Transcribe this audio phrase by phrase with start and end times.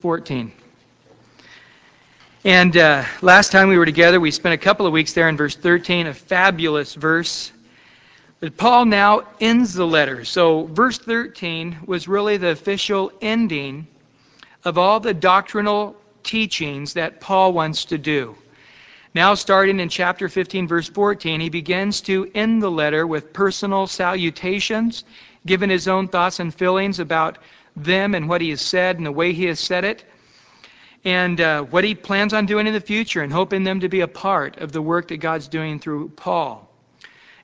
[0.00, 0.52] 14.
[2.44, 5.36] And uh, last time we were together, we spent a couple of weeks there in
[5.36, 7.50] verse 13, a fabulous verse.
[8.38, 10.24] But Paul now ends the letter.
[10.24, 13.88] So, verse 13 was really the official ending
[14.64, 18.36] of all the doctrinal teachings that Paul wants to do.
[19.16, 23.88] Now, starting in chapter 15, verse 14, he begins to end the letter with personal
[23.88, 25.02] salutations,
[25.44, 27.38] giving his own thoughts and feelings about
[27.84, 30.04] them and what he has said and the way he has said it,
[31.04, 34.00] and uh, what he plans on doing in the future, and hoping them to be
[34.00, 36.68] a part of the work that God's doing through Paul.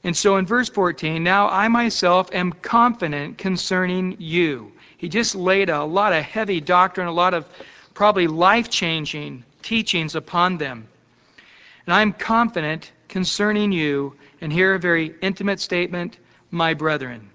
[0.03, 4.73] And so in verse 14, now I myself am confident concerning you.
[4.99, 7.47] He just laid a lot of heavy doctrine, a lot of
[7.95, 10.89] probably life changing teachings upon them.
[11.87, 16.19] And I'm confident concerning you, and here a very intimate statement,
[16.51, 17.31] my brethren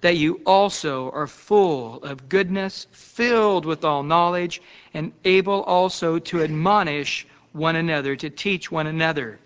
[0.00, 4.62] that you also are full of goodness, filled with all knowledge,
[4.94, 9.38] and able also to admonish one another, to teach one another.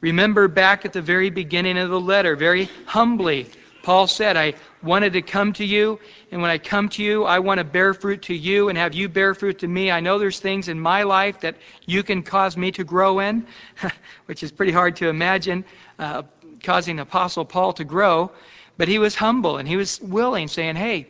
[0.00, 3.46] Remember back at the very beginning of the letter, very humbly,
[3.82, 5.98] Paul said, I wanted to come to you,
[6.30, 8.94] and when I come to you, I want to bear fruit to you and have
[8.94, 9.90] you bear fruit to me.
[9.90, 13.44] I know there's things in my life that you can cause me to grow in,
[14.26, 15.64] which is pretty hard to imagine,
[15.98, 16.22] uh,
[16.62, 18.30] causing Apostle Paul to grow.
[18.76, 21.06] But he was humble and he was willing, saying, Hey,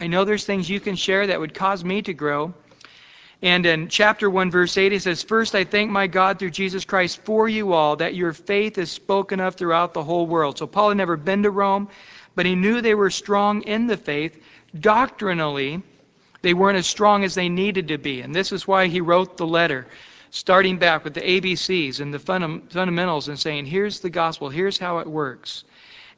[0.00, 2.54] I know there's things you can share that would cause me to grow.
[3.42, 6.84] And in chapter 1, verse 8, he says, First, I thank my God through Jesus
[6.84, 10.58] Christ for you all, that your faith is spoken of throughout the whole world.
[10.58, 11.88] So Paul had never been to Rome,
[12.34, 14.42] but he knew they were strong in the faith.
[14.78, 15.82] Doctrinally,
[16.42, 18.22] they weren't as strong as they needed to be.
[18.22, 19.86] And this is why he wrote the letter,
[20.30, 24.98] starting back with the ABCs and the fundamentals and saying, Here's the gospel, here's how
[24.98, 25.64] it works.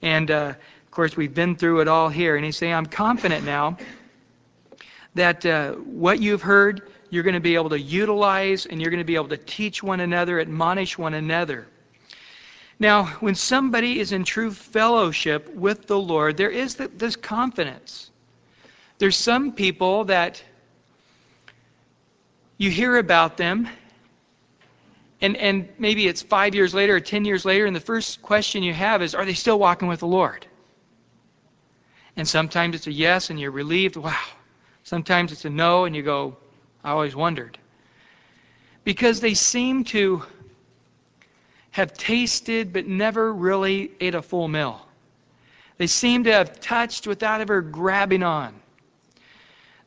[0.02, 0.54] And uh,
[0.98, 2.34] course, we've been through it all here.
[2.34, 3.76] And he's saying, I'm confident now
[5.14, 8.98] that uh, what you've heard, you're going to be able to utilize and you're going
[8.98, 11.68] to be able to teach one another, admonish one another.
[12.80, 18.10] Now, when somebody is in true fellowship with the Lord, there is this confidence.
[18.98, 20.42] There's some people that
[22.56, 23.68] you hear about them,
[25.20, 28.64] and, and maybe it's five years later or ten years later, and the first question
[28.64, 30.44] you have is, Are they still walking with the Lord?
[32.18, 33.96] And sometimes it's a yes and you're relieved.
[33.96, 34.20] Wow.
[34.82, 36.36] Sometimes it's a no and you go,
[36.82, 37.56] I always wondered.
[38.82, 40.24] Because they seem to
[41.70, 44.84] have tasted but never really ate a full meal.
[45.76, 48.52] They seem to have touched without ever grabbing on.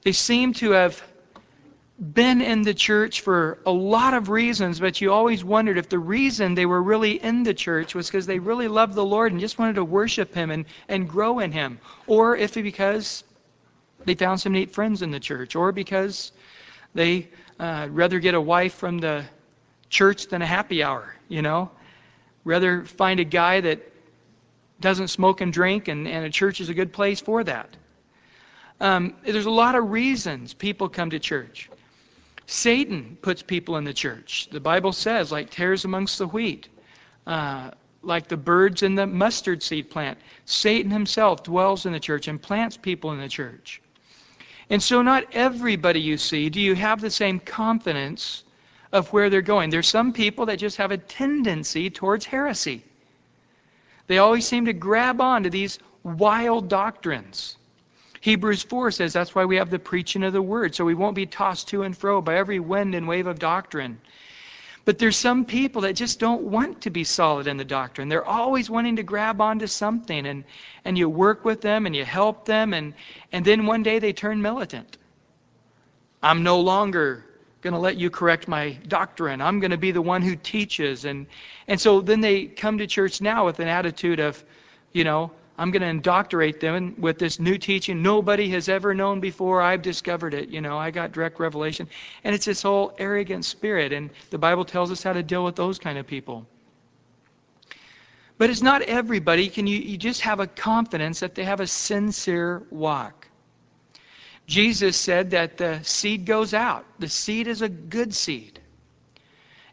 [0.04, 1.04] They seem to have
[2.02, 6.00] been in the church for a lot of reasons, but you always wondered if the
[6.00, 9.40] reason they were really in the church was because they really loved the Lord and
[9.40, 13.24] just wanted to worship Him and, and grow in Him, or if because
[14.04, 16.32] they found some neat friends in the church, or because
[16.96, 17.30] they
[17.60, 19.24] uh, rather get a wife from the
[19.90, 21.70] church than a happy hour, you know?
[22.44, 23.80] Rather find a guy that
[24.80, 27.70] doesn't smoke and drink, and, and a church is a good place for that.
[28.80, 31.70] Um, there's a lot of reasons people come to church.
[32.52, 34.50] Satan puts people in the church.
[34.52, 36.68] The Bible says, like tares amongst the wheat,
[37.26, 40.18] uh, like the birds in the mustard seed plant.
[40.44, 43.82] Satan himself dwells in the church and plants people in the church.
[44.70, 48.44] And so, not everybody you see do you have the same confidence
[48.92, 49.70] of where they're going.
[49.70, 52.84] There's some people that just have a tendency towards heresy.
[54.08, 57.56] They always seem to grab on to these wild doctrines.
[58.22, 61.16] Hebrews 4 says that's why we have the preaching of the word, so we won't
[61.16, 64.00] be tossed to and fro by every wind and wave of doctrine.
[64.86, 68.10] But there's some people that just don't want to be solid in the doctrine.
[68.10, 70.44] They're always wanting to grab onto something and,
[70.86, 72.94] and you work with them and you help them and,
[73.32, 74.98] and then one day they turn militant.
[76.24, 77.26] I'm no longer
[77.62, 79.42] going to let you correct my doctrine.
[79.42, 81.06] I'm going to be the one who teaches.
[81.06, 81.28] And,
[81.68, 84.44] and so then they come to church now with an attitude of,
[84.94, 89.20] you know, I'm going to indoctrinate them with this new teaching nobody has ever known
[89.20, 89.62] before.
[89.62, 90.50] I've discovered it.
[90.50, 91.88] You know, I got direct revelation.
[92.24, 93.94] And it's this whole arrogant spirit.
[93.94, 96.48] And the Bible tells us how to deal with those kind of people.
[98.40, 99.50] But it's not everybody.
[99.50, 103.28] Can you, you just have a confidence that they have a sincere walk.
[104.48, 106.88] Jesus said that the seed goes out.
[106.98, 108.60] The seed is a good seed.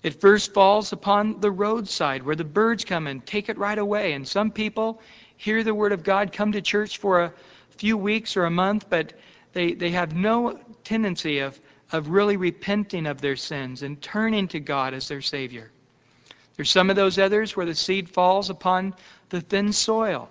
[0.02, 4.12] It first falls upon the roadside where the birds come and take it right away.
[4.12, 5.00] And some people,
[5.38, 7.32] hear the Word of God, come to church for a
[7.70, 9.14] few weeks or a month, but
[9.52, 11.58] they, they have no tendency of,
[11.92, 15.70] of really repenting of their sins and turning to God as their Savior.
[16.56, 18.94] There's some of those others where the seed falls upon
[19.28, 20.28] the thin soil,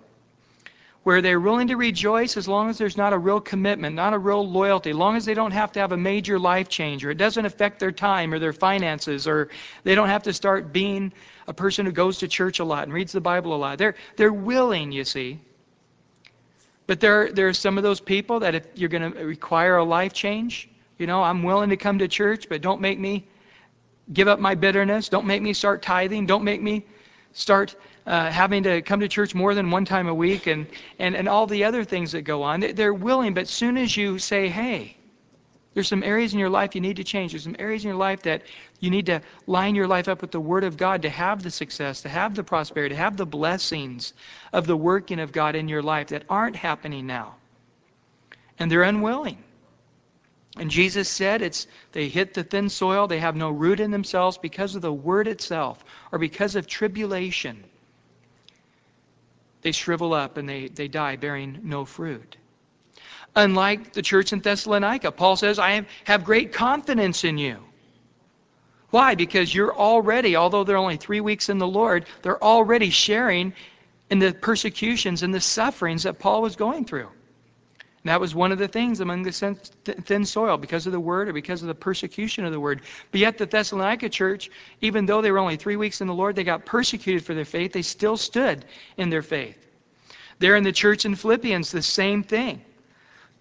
[1.08, 4.18] where they're willing to rejoice as long as there's not a real commitment, not a
[4.18, 7.12] real loyalty, as long as they don't have to have a major life change, or
[7.12, 9.48] it doesn't affect their time or their finances, or
[9.86, 11.14] they don't have to start being
[11.48, 13.78] a person who goes to church a lot and reads the Bible a lot.
[13.78, 15.40] They're, they're willing, you see.
[16.88, 19.86] But there, there are some of those people that if you're going to require a
[19.86, 20.68] life change,
[20.98, 23.26] you know, I'm willing to come to church, but don't make me
[24.12, 25.08] give up my bitterness.
[25.08, 26.26] Don't make me start tithing.
[26.26, 26.86] Don't make me
[27.32, 27.78] start
[28.08, 30.66] uh, having to come to church more than one time a week and,
[30.98, 32.62] and, and all the other things that go on.
[32.62, 34.96] They're willing, but soon as you say, hey,
[35.74, 37.34] there's some areas in your life you need to change.
[37.34, 38.44] There's some areas in your life that
[38.80, 41.52] you need to line your life up with the Word of God to have the
[41.52, 44.14] success, to have the prosperity, to have the blessings
[44.54, 47.36] of the working of God in your life that aren't happening now.
[48.58, 49.38] And they're unwilling.
[50.58, 54.38] And Jesus said it's they hit the thin soil, they have no root in themselves
[54.38, 57.64] because of the word itself or because of tribulation.
[59.68, 62.38] They shrivel up and they, they die bearing no fruit.
[63.36, 67.58] Unlike the church in Thessalonica, Paul says, I have great confidence in you.
[68.92, 69.16] Why?
[69.16, 73.52] Because you're already, although they're only three weeks in the Lord, they're already sharing
[74.10, 77.10] in the persecutions and the sufferings that Paul was going through.
[78.08, 81.34] That was one of the things among the thin soil because of the word or
[81.34, 82.82] because of the persecution of the word.
[83.12, 84.50] But yet, the Thessalonica church,
[84.82, 87.46] even though they were only three weeks in the Lord, they got persecuted for their
[87.46, 87.74] faith.
[87.74, 88.64] They still stood
[88.96, 89.58] in their faith.
[90.40, 92.62] There in the church in Philippians, the same thing.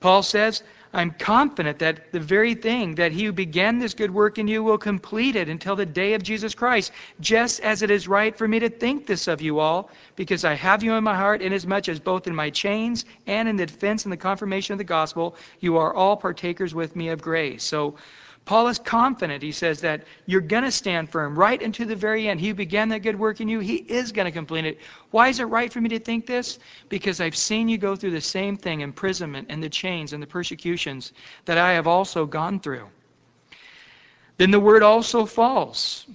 [0.01, 4.39] Paul says, I'm confident that the very thing that he who began this good work
[4.39, 8.09] in you will complete it until the day of Jesus Christ, just as it is
[8.09, 11.15] right for me to think this of you all, because I have you in my
[11.15, 14.79] heart, inasmuch as both in my chains and in the defense and the confirmation of
[14.79, 17.65] the gospel, you are all partakers with me of grace.
[17.65, 17.97] So
[18.47, 19.43] Paul is confident.
[19.43, 22.41] He says that you're going to stand firm right into the very end.
[22.41, 24.79] He began that good work in you, he is going to complete it.
[25.11, 26.61] Why is it right for me to think this?
[26.89, 30.29] Because I've seen you go through the same thing imprisonment and the chains and the
[30.29, 31.13] persecutions
[31.45, 32.89] that I have also gone through.
[34.39, 36.07] Then the word also falls.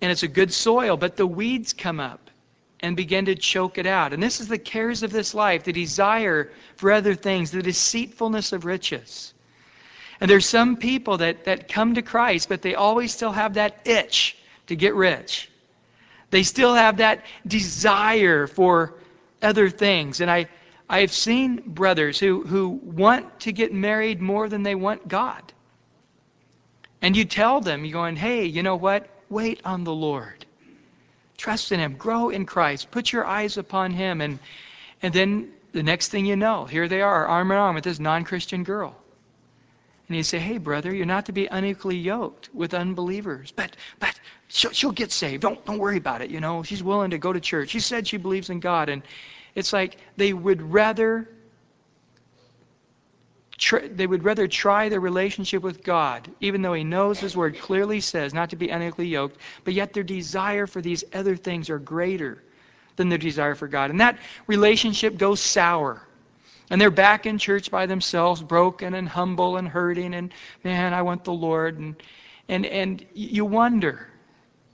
[0.00, 2.30] And it's a good soil, but the weeds come up
[2.78, 4.12] and begin to choke it out.
[4.12, 8.52] And this is the cares of this life, the desire for other things, the deceitfulness
[8.52, 9.34] of riches.
[10.20, 13.86] And there's some people that, that come to Christ, but they always still have that
[13.86, 14.36] itch
[14.66, 15.50] to get rich.
[16.30, 18.94] They still have that desire for
[19.42, 20.20] other things.
[20.20, 20.48] And I,
[20.88, 25.42] I've seen brothers who, who want to get married more than they want God.
[27.02, 29.08] And you tell them, you're going, hey, you know what?
[29.28, 30.46] Wait on the Lord.
[31.36, 31.96] Trust in Him.
[31.96, 32.90] Grow in Christ.
[32.90, 34.20] Put your eyes upon Him.
[34.20, 34.38] And,
[35.02, 38.00] and then the next thing you know, here they are, arm in arm with this
[38.00, 38.96] non Christian girl.
[40.08, 43.52] And you say, hey, brother, you're not to be unequally yoked with unbelievers.
[43.54, 44.18] But, but
[44.48, 45.42] she'll, she'll get saved.
[45.42, 46.30] Don't, don't worry about it.
[46.30, 47.70] You know, she's willing to go to church.
[47.70, 48.88] She said she believes in God.
[48.88, 49.02] And
[49.56, 51.28] it's like they would rather
[53.90, 58.00] they would rather try their relationship with God, even though He knows His Word clearly
[58.00, 61.78] says not to be unequally yoked, but yet their desire for these other things are
[61.78, 62.42] greater
[62.96, 63.90] than their desire for God.
[63.90, 66.02] And that relationship goes sour.
[66.70, 70.32] And they're back in church by themselves, broken and humble and hurting, and
[70.64, 71.78] man, I want the Lord.
[71.78, 71.96] And,
[72.48, 74.08] and, and you wonder.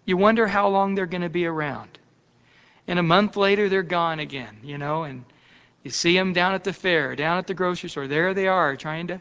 [0.06, 1.98] You wonder how long they're going to be around.
[2.88, 5.24] And a month later, they're gone again, you know, and
[5.82, 8.06] you see them down at the fair, down at the grocery store.
[8.06, 9.20] There they are, trying to,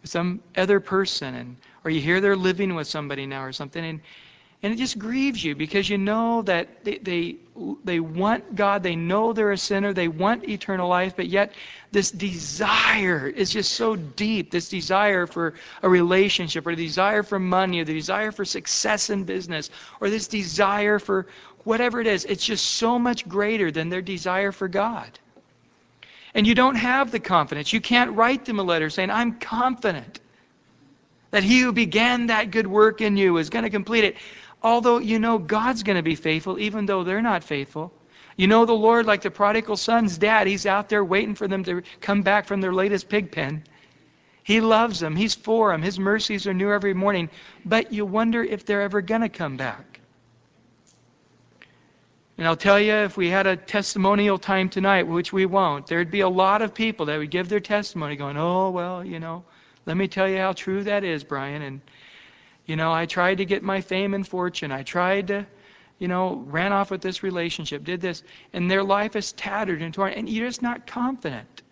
[0.00, 1.34] with some other person.
[1.34, 3.84] And, or you hear they're living with somebody now or something.
[3.84, 4.00] And,
[4.62, 7.36] and it just grieves you because you know that they, they,
[7.82, 11.52] they want God, they know they're a sinner, they want eternal life, but yet
[11.90, 17.40] this desire is just so deep this desire for a relationship, or a desire for
[17.40, 19.68] money, or the desire for success in business,
[20.00, 21.26] or this desire for
[21.64, 22.24] whatever it is.
[22.24, 25.18] It's just so much greater than their desire for God.
[26.34, 27.72] And you don't have the confidence.
[27.72, 30.20] You can't write them a letter saying, I'm confident
[31.32, 34.16] that he who began that good work in you is going to complete it.
[34.62, 37.92] Although you know God's going to be faithful, even though they're not faithful.
[38.36, 41.64] You know the Lord, like the prodigal son's dad, he's out there waiting for them
[41.64, 43.64] to come back from their latest pig pen.
[44.44, 45.14] He loves them.
[45.14, 45.82] He's for them.
[45.82, 47.30] His mercies are new every morning.
[47.64, 50.00] But you wonder if they're ever going to come back.
[52.38, 56.10] And I'll tell you, if we had a testimonial time tonight, which we won't, there'd
[56.10, 59.44] be a lot of people that would give their testimony going, oh, well, you know,
[59.86, 61.62] let me tell you how true that is, Brian.
[61.62, 61.80] And
[62.66, 64.70] you know, I tried to get my fame and fortune.
[64.70, 65.46] I tried to,
[65.98, 69.92] you know, ran off with this relationship, did this, and their life is tattered and
[69.92, 71.62] torn, and you're just not confident.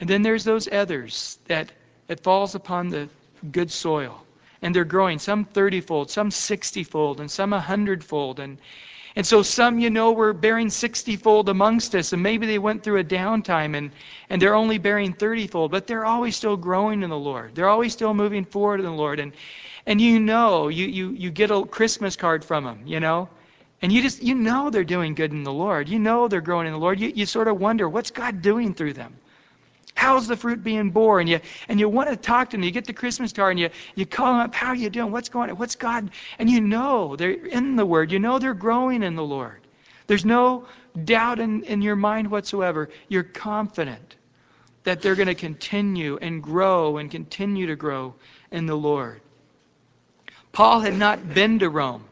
[0.00, 1.70] And then there's those others that
[2.08, 3.08] it falls upon the
[3.50, 4.24] good soil.
[4.60, 8.40] And they're growing, some 30 fold, some 60 fold, and some 100 fold.
[8.40, 8.58] And,
[9.14, 13.00] And so some, you know, were bearing 60-fold amongst us, and maybe they went through
[13.00, 13.90] a downtime and,
[14.30, 17.54] and they're only bearing 30-fold, but they're always still growing in the Lord.
[17.54, 19.20] They're always still moving forward in the Lord.
[19.20, 19.32] And,
[19.86, 23.28] and you know, you, you, you get a Christmas card from them, you know,
[23.82, 25.88] and you just, you know they're doing good in the Lord.
[25.88, 26.98] You know they're growing in the Lord.
[26.98, 29.14] You, you sort of wonder, what's God doing through them?
[30.02, 31.20] How's the fruit being born?
[31.20, 32.64] And you, and you want to talk to them.
[32.64, 34.52] You get the Christmas card and you, you call them up.
[34.52, 35.12] How are you doing?
[35.12, 35.56] What's going on?
[35.56, 36.10] What's God?
[36.40, 38.10] And you know they're in the Word.
[38.10, 39.60] You know they're growing in the Lord.
[40.08, 40.66] There's no
[41.04, 42.88] doubt in, in your mind whatsoever.
[43.06, 44.16] You're confident
[44.82, 48.16] that they're going to continue and grow and continue to grow
[48.50, 49.20] in the Lord.
[50.50, 52.02] Paul had not been to Rome.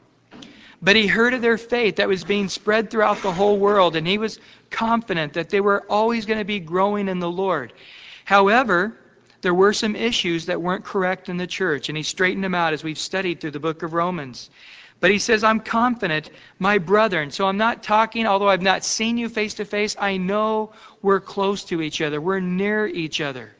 [0.82, 4.06] But he heard of their faith that was being spread throughout the whole world, and
[4.06, 4.38] he was
[4.70, 7.72] confident that they were always going to be growing in the Lord.
[8.24, 8.96] However,
[9.42, 12.72] there were some issues that weren't correct in the church, and he straightened them out
[12.72, 14.48] as we've studied through the book of Romans.
[15.00, 17.30] But he says, I'm confident, my brethren.
[17.30, 20.72] So I'm not talking, although I've not seen you face to face, I know
[21.02, 22.20] we're close to each other.
[22.20, 23.50] We're near each other.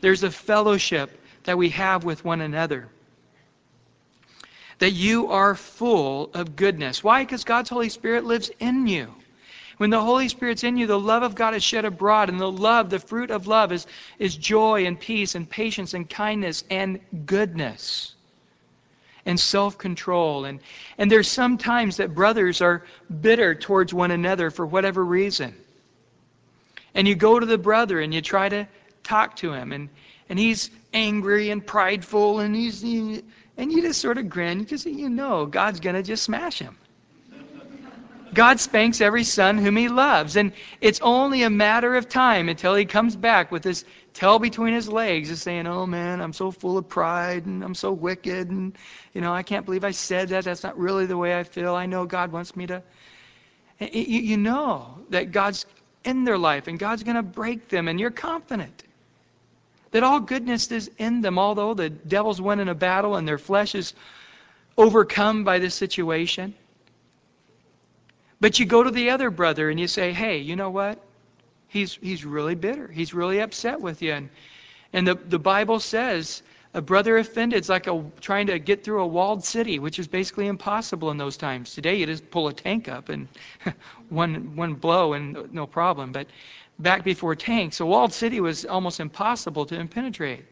[0.00, 1.10] There's a fellowship
[1.44, 2.88] that we have with one another
[4.82, 7.04] that you are full of goodness.
[7.04, 7.22] Why?
[7.22, 9.14] Because God's Holy Spirit lives in you.
[9.76, 12.50] When the Holy Spirit's in you, the love of God is shed abroad, and the
[12.50, 13.86] love, the fruit of love, is,
[14.18, 18.16] is joy and peace and patience and kindness and goodness
[19.24, 20.46] and self-control.
[20.46, 20.58] And,
[20.98, 22.82] and there's some times that brothers are
[23.20, 25.54] bitter towards one another for whatever reason.
[26.92, 28.66] And you go to the brother and you try to
[29.04, 29.90] talk to him, and,
[30.28, 32.80] and he's angry and prideful, and he's...
[32.80, 33.22] He,
[33.56, 36.76] and you just sort of grin because you know God's going to just smash him.
[38.34, 40.36] God spanks every son whom he loves.
[40.36, 44.72] And it's only a matter of time until he comes back with his tail between
[44.72, 48.48] his legs and saying, Oh man, I'm so full of pride and I'm so wicked
[48.50, 48.76] and
[49.12, 50.44] you know, I can't believe I said that.
[50.44, 51.74] That's not really the way I feel.
[51.74, 52.82] I know God wants me to
[53.80, 55.66] you know that God's
[56.04, 58.84] in their life and God's going to break them and you're confident
[59.92, 63.38] that all goodness is in them, although the devil's won in a battle and their
[63.38, 63.94] flesh is
[64.76, 66.54] overcome by this situation.
[68.40, 70.98] But you go to the other brother and you say, hey, you know what?
[71.68, 72.88] He's, he's really bitter.
[72.88, 74.12] He's really upset with you.
[74.12, 74.30] And,
[74.92, 76.42] and the, the Bible says
[76.74, 80.08] a brother offended is like a, trying to get through a walled city, which is
[80.08, 81.74] basically impossible in those times.
[81.74, 83.28] Today you just pull a tank up and
[84.08, 86.12] one, one blow and no problem.
[86.12, 86.26] But
[86.78, 90.44] back before tanks, a walled city was almost impossible to penetrate.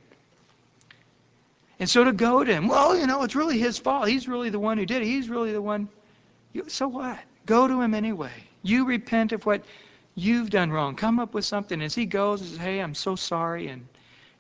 [1.79, 4.07] And so to go to him, well, you know, it's really his fault.
[4.07, 5.07] He's really the one who did it.
[5.07, 5.89] He's really the one.
[6.69, 7.19] So what?
[7.47, 8.33] Go to him anyway.
[8.63, 9.65] You repent of what
[10.15, 10.95] you've done wrong.
[10.95, 11.81] Come up with something.
[11.81, 13.69] As he goes, says, hey, I'm so sorry.
[13.69, 13.89] And,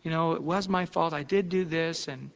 [0.02, 1.14] you know, it was my fault.
[1.14, 2.08] I did do this.
[2.08, 2.30] And,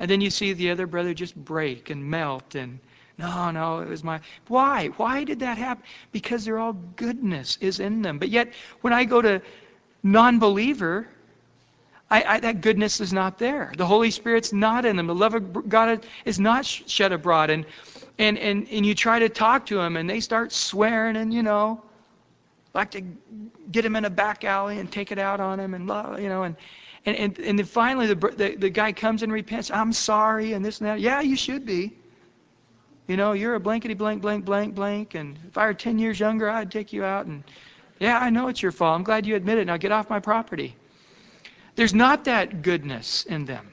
[0.00, 2.80] and then you see the other brother just break and melt and
[3.22, 4.20] no, no, it was my.
[4.48, 4.88] Why?
[4.88, 5.84] Why did that happen?
[6.10, 8.18] Because they're all goodness is in them.
[8.18, 9.40] But yet, when I go to
[10.02, 11.06] non-believer,
[12.10, 13.72] I, I, that goodness is not there.
[13.76, 15.06] The Holy Spirit's not in them.
[15.06, 17.50] The love of God is not shed abroad.
[17.50, 17.64] And,
[18.18, 21.44] and, and, and you try to talk to them, and they start swearing, and, you
[21.44, 21.80] know,
[22.74, 23.02] like to
[23.70, 26.28] get him in a back alley and take it out on him, and, love, you
[26.28, 26.56] know, and,
[27.06, 29.70] and, and, and then finally the, the, the guy comes and repents.
[29.70, 31.00] I'm sorry, and this and that.
[31.00, 31.92] Yeah, you should be.
[33.08, 36.20] You know, you're a blankety blank, blank, blank, blank, and if I were 10 years
[36.20, 37.26] younger, I'd take you out.
[37.26, 37.42] And
[37.98, 38.96] yeah, I know it's your fault.
[38.96, 39.66] I'm glad you admit it.
[39.66, 40.76] Now get off my property.
[41.74, 43.72] There's not that goodness in them.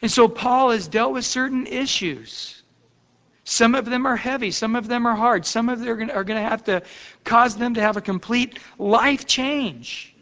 [0.00, 2.62] And so Paul has dealt with certain issues.
[3.44, 4.50] Some of them are heavy.
[4.50, 5.44] Some of them are hard.
[5.44, 6.82] Some of them are going to have to
[7.24, 10.14] cause them to have a complete life change.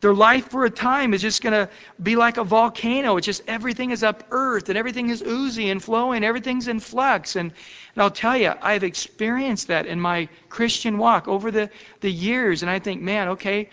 [0.00, 1.68] Their life for a time is just going to
[2.02, 3.18] be like a volcano.
[3.18, 6.24] It's just everything is up earth and everything is oozy and flowing.
[6.24, 7.36] Everything's in flux.
[7.36, 7.52] And,
[7.94, 11.68] and I'll tell you, I've experienced that in my Christian walk over the,
[12.00, 12.62] the years.
[12.62, 13.68] And I think, man, okay,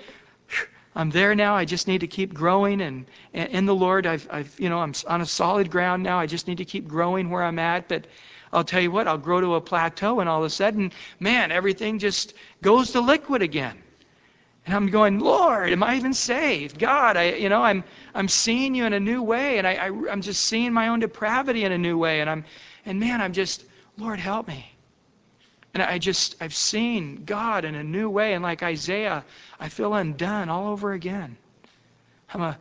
[0.96, 1.56] I'm there now.
[1.56, 2.82] I just need to keep growing.
[2.82, 6.20] And, and in the Lord, I've, I've, you know, I'm on a solid ground now.
[6.20, 7.88] I just need to keep growing where I'm at.
[7.88, 8.06] But
[8.52, 10.92] I'll tell you what, I'll grow to a plateau and all of a sudden,
[11.22, 13.82] man, everything just goes to liquid again.
[14.68, 16.78] And I'm going, Lord, am I even saved?
[16.78, 19.86] God, I, you know, I'm, I'm seeing you in a new way, and I, I,
[20.12, 22.44] I'm just seeing my own depravity in a new way, and I'm,
[22.86, 23.64] and man, I'm just,
[23.98, 24.70] Lord, help me.
[25.74, 29.24] And I just, I've seen God in a new way, and like Isaiah,
[29.58, 31.38] I feel undone all over again.
[32.34, 32.58] I'm a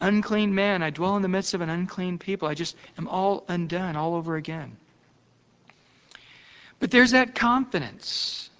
[0.00, 0.82] unclean man.
[0.82, 2.48] I dwell in the midst of an unclean people.
[2.48, 4.76] I just am all undone all over again.
[6.80, 8.50] But there's that confidence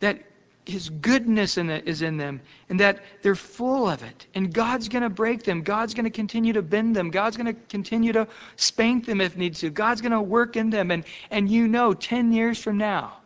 [0.00, 0.22] that
[0.64, 4.26] his goodness in it is in them and that they're full of it.
[4.34, 5.62] And God's going to break them.
[5.62, 7.10] God's going to continue to bend them.
[7.10, 9.70] God's going to continue to spank them if needs to.
[9.70, 10.90] God's going to work in them.
[10.90, 13.16] And, and you know, 10 years from now,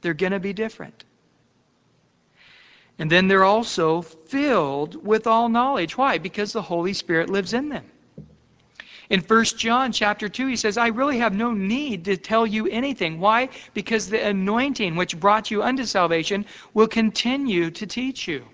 [0.00, 1.04] they're going to be different.
[2.98, 5.98] And then they're also filled with all knowledge.
[5.98, 6.18] Why?
[6.18, 7.84] Because the Holy Spirit lives in them.
[9.08, 12.66] In 1 John chapter 2, he says, I really have no need to tell you
[12.66, 13.20] anything.
[13.20, 13.50] Why?
[13.72, 16.44] Because the anointing which brought you unto salvation
[16.74, 18.44] will continue to teach you.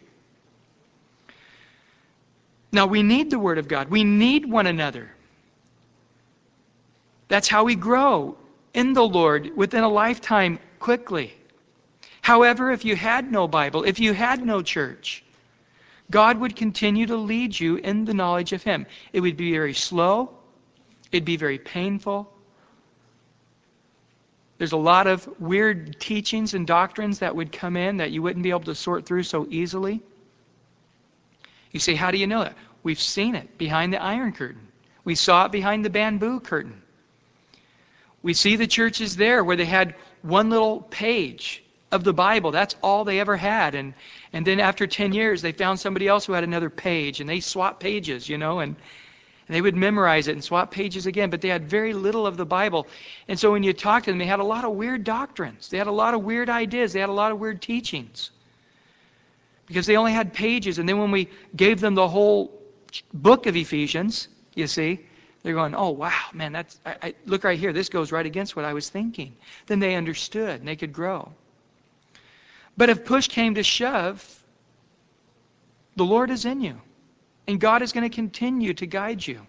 [2.71, 3.90] Now, we need the Word of God.
[3.90, 5.11] We need one another.
[7.28, 8.37] That's how we grow
[8.75, 11.35] in the Lord within a lifetime quickly.
[12.21, 15.25] However, if you had no Bible, if you had no church,
[16.11, 18.87] God would continue to lead you in the knowledge of Him.
[19.12, 20.30] It would be very slow,
[21.12, 22.33] It'd be very painful.
[24.57, 28.42] There's a lot of weird teachings and doctrines that would come in that you wouldn't
[28.42, 30.00] be able to sort through so easily.
[31.71, 32.57] You say, How do you know that?
[32.83, 34.69] We've seen it behind the iron curtain.
[35.04, 36.81] We saw it behind the bamboo curtain.
[38.23, 42.52] We see the churches there where they had one little page of the Bible.
[42.52, 43.75] That's all they ever had.
[43.75, 43.95] And,
[44.33, 47.40] and then after 10 years, they found somebody else who had another page, and they
[47.40, 48.76] swapped pages, you know, and and
[49.52, 52.47] they would memorize it and swap pages again, but they had very little of the
[52.47, 52.87] Bible.
[53.28, 55.68] And so when you talk to them, they had a lot of weird doctrines.
[55.68, 56.92] They had a lot of weird ideas.
[56.92, 58.30] They had a lot of weird teachings.
[59.66, 60.78] Because they only had pages.
[60.78, 62.52] And then when we gave them the whole
[63.12, 65.00] book of Ephesians, you see,
[65.42, 67.73] they're going, oh, wow, man, that's, I, I, look right here.
[67.73, 69.37] This goes right against what I was thinking.
[69.66, 71.32] Then they understood and they could grow.
[72.76, 74.42] But if push came to shove,
[75.97, 76.80] the Lord is in you.
[77.52, 79.47] And God is going to continue to guide you.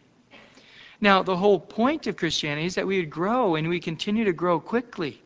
[1.00, 4.33] Now, the whole point of Christianity is that we would grow and we continue to
[4.33, 5.24] grow quickly.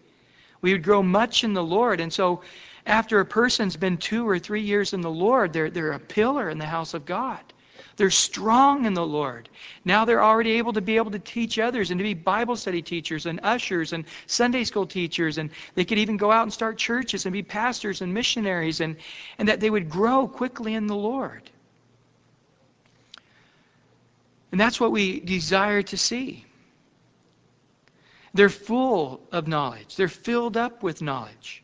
[0.61, 1.99] We would grow much in the Lord.
[1.99, 2.41] And so,
[2.85, 6.51] after a person's been two or three years in the Lord, they're, they're a pillar
[6.51, 7.39] in the house of God.
[7.95, 9.49] They're strong in the Lord.
[9.83, 12.83] Now they're already able to be able to teach others and to be Bible study
[12.83, 15.39] teachers and ushers and Sunday school teachers.
[15.39, 18.97] And they could even go out and start churches and be pastors and missionaries and,
[19.39, 21.49] and that they would grow quickly in the Lord.
[24.51, 26.45] And that's what we desire to see.
[28.33, 31.63] They're full of knowledge, they're filled up with knowledge.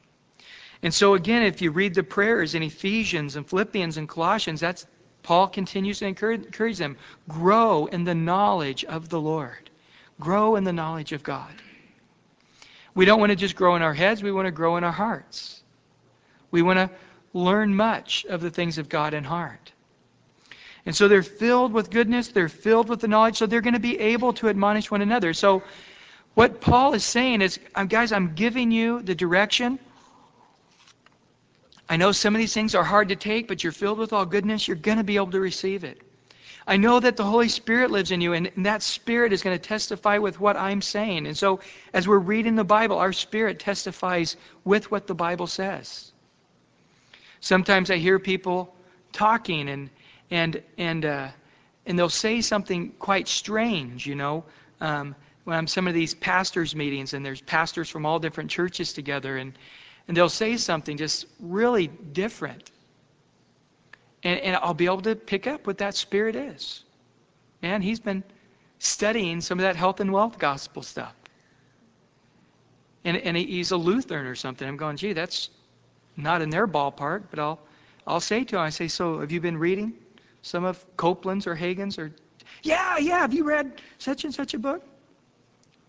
[0.82, 4.86] And so, again, if you read the prayers in Ephesians and Philippians and Colossians, that's
[5.24, 6.98] Paul continues to encourage, them
[7.30, 9.70] grow in the knowledge of the Lord,
[10.20, 11.54] grow in the knowledge of God.
[12.94, 14.92] We don't want to just grow in our heads, we want to grow in our
[14.92, 15.64] hearts.
[16.52, 16.90] We want to
[17.34, 19.73] learn much of the things of God in heart.
[20.86, 23.80] And so they're filled with goodness, they're filled with the knowledge, so they're going to
[23.80, 25.34] be able to admonish one another.
[25.34, 25.64] So
[26.34, 29.80] what Paul is saying is, guys, I'm giving you the direction.
[31.88, 34.26] I know some of these things are hard to take, but you're filled with all
[34.26, 34.68] goodness.
[34.68, 36.02] You're going to be able to receive it.
[36.66, 39.62] I know that the Holy Spirit lives in you, and that Spirit is going to
[39.62, 41.28] testify with what I'm saying.
[41.28, 41.60] And so,
[41.94, 46.12] as we're reading the Bible, our Spirit testifies with what the Bible says.
[47.42, 48.74] Sometimes I hear people
[49.12, 49.90] talking, and
[50.34, 51.28] and and uh,
[51.86, 54.44] and they'll say something quite strange, you know.
[54.82, 58.94] Um, when I'm some of these pastors' meetings, and there's pastors from all different churches
[58.94, 59.54] together, and
[60.08, 62.72] and they'll say something just really different,
[64.24, 66.84] and, and I'll be able to pick up what that spirit is.
[67.62, 68.24] Man, he's been
[68.80, 71.14] studying some of that health and wealth gospel stuff.
[73.06, 74.68] And, and he's a Lutheran or something.
[74.68, 75.50] I'm going, gee, that's
[76.18, 77.60] not in their ballpark, but I'll
[78.08, 79.94] I'll say to him, I say, so have you been reading?
[80.44, 82.14] Some of Copeland's or Hagin's or,
[82.62, 84.84] yeah, yeah, have you read such and such a book?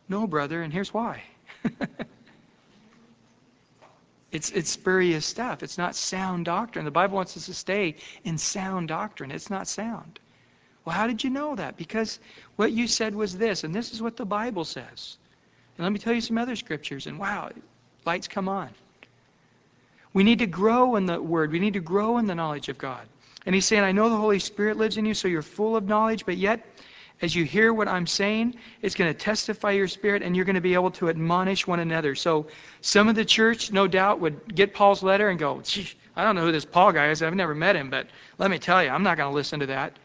[0.08, 1.22] No, brother, and here's why.
[4.32, 5.62] it's, it's spurious stuff.
[5.64, 6.84] It's not sound doctrine.
[6.84, 9.32] The Bible wants us to stay in sound doctrine.
[9.32, 10.20] It's not sound.
[10.84, 11.76] Well, how did you know that?
[11.76, 12.20] Because
[12.54, 15.16] what you said was this, and this is what the Bible says.
[15.76, 17.50] And let me tell you some other scriptures, and wow,
[18.04, 18.68] lights come on.
[20.12, 21.50] We need to grow in the Word.
[21.50, 23.04] We need to grow in the knowledge of God.
[23.46, 25.86] And he's saying, I know the Holy Spirit lives in you, so you're full of
[25.86, 26.64] knowledge, but yet,
[27.22, 30.54] as you hear what I'm saying, it's going to testify your spirit, and you're going
[30.54, 32.14] to be able to admonish one another.
[32.14, 32.46] So
[32.80, 35.62] some of the church, no doubt, would get Paul's letter and go,
[36.16, 37.22] I don't know who this Paul guy is.
[37.22, 39.66] I've never met him, but let me tell you, I'm not going to listen to
[39.66, 39.96] that.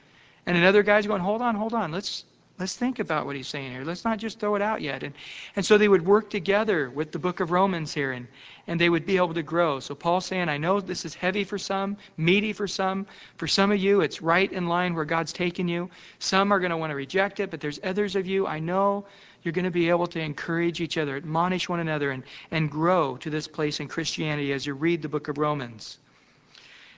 [0.45, 1.91] And another guy's going, hold on, hold on.
[1.91, 2.25] Let's
[2.59, 3.85] Let's think about what he's saying here.
[3.85, 5.03] Let's not just throw it out yet.
[5.03, 5.15] And,
[5.55, 8.27] and so they would work together with the book of Romans here, and,
[8.67, 9.79] and they would be able to grow.
[9.79, 13.07] So Paul's saying, I know this is heavy for some, meaty for some.
[13.37, 15.89] For some of you, it's right in line where God's taken you.
[16.19, 19.05] Some are going to want to reject it, but there's others of you, I know
[19.43, 23.15] You're going to be able to encourage each other, admonish one another, and, and grow
[23.17, 25.97] to this place in Christianity as you read the book of Romans.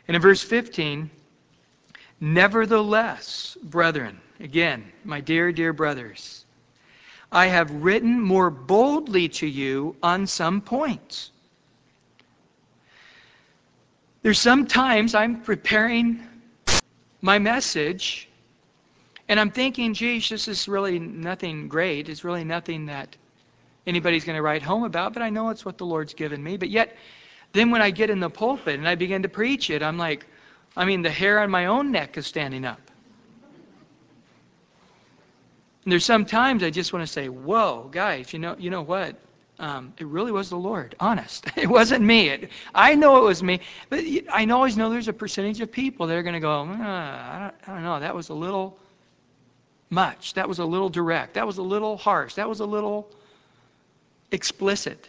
[0.08, 1.10] And in verse 15,
[2.19, 6.45] nevertheless, brethren, again, my dear, dear brothers,
[7.32, 11.32] I have written more boldly to you on some points.
[14.21, 16.21] There's sometimes I'm preparing
[17.21, 18.27] my message
[19.27, 22.10] and I'm thinking, geez, this is really nothing great.
[22.10, 23.15] It's really nothing that
[23.88, 26.58] anybody's going to write home about, but I know it's what the Lord's given me.
[26.58, 26.97] But yet,
[27.54, 30.25] then when I get in the pulpit and I begin to preach it, I'm like,
[30.75, 32.90] I mean, the hair on my own neck is standing up.
[35.84, 38.84] And there's some times I just want to say, whoa, guys, you know, you know
[38.84, 39.15] what?
[39.58, 40.96] Um, it really was the Lord.
[41.00, 41.46] Honest.
[41.58, 42.30] It wasn't me.
[42.30, 43.62] It, I know it was me.
[43.89, 46.63] But I always know there's a percentage of people that are going to go, uh,
[46.63, 48.78] I, don't, I don't know, that was a little
[49.89, 50.34] much.
[50.34, 51.36] That was a little direct.
[51.36, 52.36] That was a little harsh.
[52.36, 53.08] That was a little
[54.32, 55.08] explicit.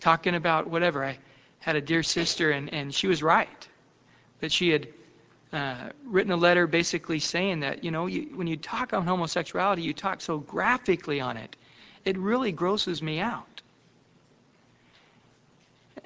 [0.00, 1.04] Talking about whatever.
[1.04, 1.18] I
[1.60, 3.68] had a dear sister, and, and she was right.
[4.40, 4.88] That she had
[5.52, 9.82] uh, written a letter basically saying that, you know, you, when you talk on homosexuality,
[9.82, 11.56] you talk so graphically on it.
[12.04, 13.62] It really grosses me out.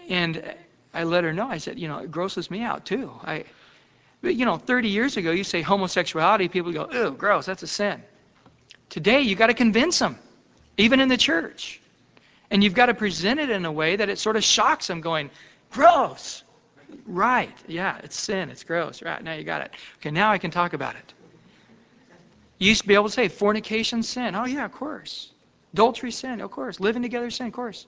[0.08, 0.54] And
[0.94, 1.48] I let her know.
[1.48, 3.10] I said, you know, it grosses me out too.
[3.24, 3.44] I,
[4.20, 7.66] but you know, 30 years ago, you say homosexuality, people go, "Ew, gross, that's a
[7.66, 8.02] sin."
[8.88, 10.18] Today, you got to convince them,
[10.76, 11.80] even in the church,
[12.50, 15.00] and you've got to present it in a way that it sort of shocks them,
[15.00, 15.30] going,
[15.70, 16.44] "Gross."
[17.06, 17.56] Right?
[17.66, 18.50] Yeah, it's sin.
[18.50, 19.02] It's gross.
[19.02, 19.72] Right now, you got it.
[19.98, 21.12] Okay, now I can talk about it.
[22.58, 24.34] You used to be able to say fornication sin.
[24.34, 25.32] Oh yeah, of course.
[25.72, 26.78] Adultery sin, of course.
[26.78, 27.86] Living together sin, of course.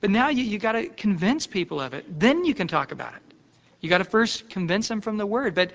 [0.00, 2.04] But now you you got to convince people of it.
[2.18, 3.22] Then you can talk about it.
[3.80, 5.54] You got to first convince them from the Word.
[5.54, 5.72] But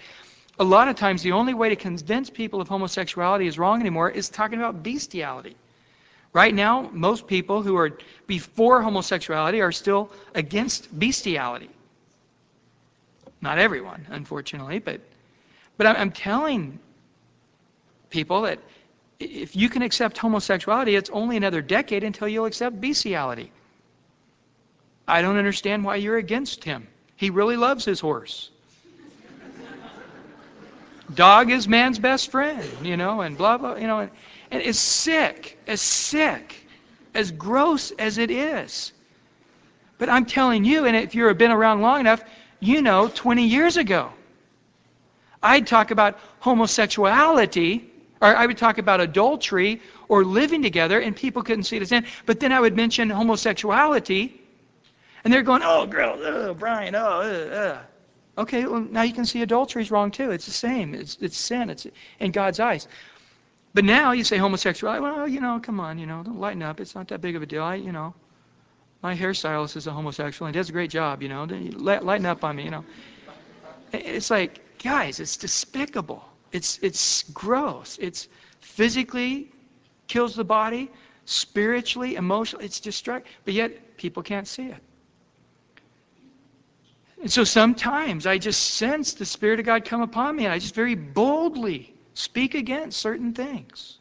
[0.59, 4.09] a lot of times, the only way to convince people of homosexuality is wrong anymore
[4.09, 5.55] is talking about bestiality.
[6.33, 11.69] Right now, most people who are before homosexuality are still against bestiality.
[13.41, 15.01] Not everyone, unfortunately, but
[15.77, 16.79] but I'm telling
[18.09, 18.59] people that
[19.19, 23.51] if you can accept homosexuality, it's only another decade until you'll accept bestiality.
[25.07, 26.87] I don't understand why you're against him.
[27.15, 28.49] He really loves his horse.
[31.13, 33.99] Dog is man's best friend, you know, and blah, blah, you know.
[33.99, 34.11] And,
[34.49, 36.67] and it's sick, as sick,
[37.13, 38.93] as gross as it is.
[39.97, 42.23] But I'm telling you, and if you've been around long enough,
[42.61, 44.13] you know 20 years ago.
[45.43, 47.89] I'd talk about homosexuality,
[48.21, 51.89] or I would talk about adultery or living together, and people couldn't see it as
[51.89, 52.05] sin.
[52.25, 54.39] But then I would mention homosexuality,
[55.23, 57.81] and they're going, oh, girl, oh, Brian, oh, uh, uh.
[58.37, 60.31] Okay, well, now you can see adultery is wrong too.
[60.31, 60.95] It's the same.
[60.95, 61.69] It's, it's sin.
[61.69, 61.85] It's
[62.19, 62.87] in God's eyes.
[63.73, 65.01] But now you say homosexuality.
[65.01, 66.79] Well, you know, come on, you know, don't lighten up.
[66.79, 67.63] It's not that big of a deal.
[67.63, 68.13] I, you know,
[69.01, 71.21] my hairstylist is a homosexual and does a great job.
[71.21, 72.65] You know, lighten up on me.
[72.65, 72.85] You know,
[73.91, 76.23] it's like, guys, it's despicable.
[76.51, 77.97] It's it's gross.
[77.99, 78.27] It's
[78.59, 79.51] physically
[80.07, 80.91] kills the body,
[81.25, 82.65] spiritually, emotionally.
[82.65, 83.31] It's destructive.
[83.45, 84.83] But yet people can't see it.
[87.21, 90.57] And so sometimes I just sense the Spirit of God come upon me and I
[90.57, 93.99] just very boldly speak against certain things.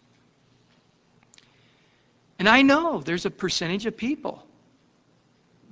[2.39, 4.43] And I know there's a percentage of people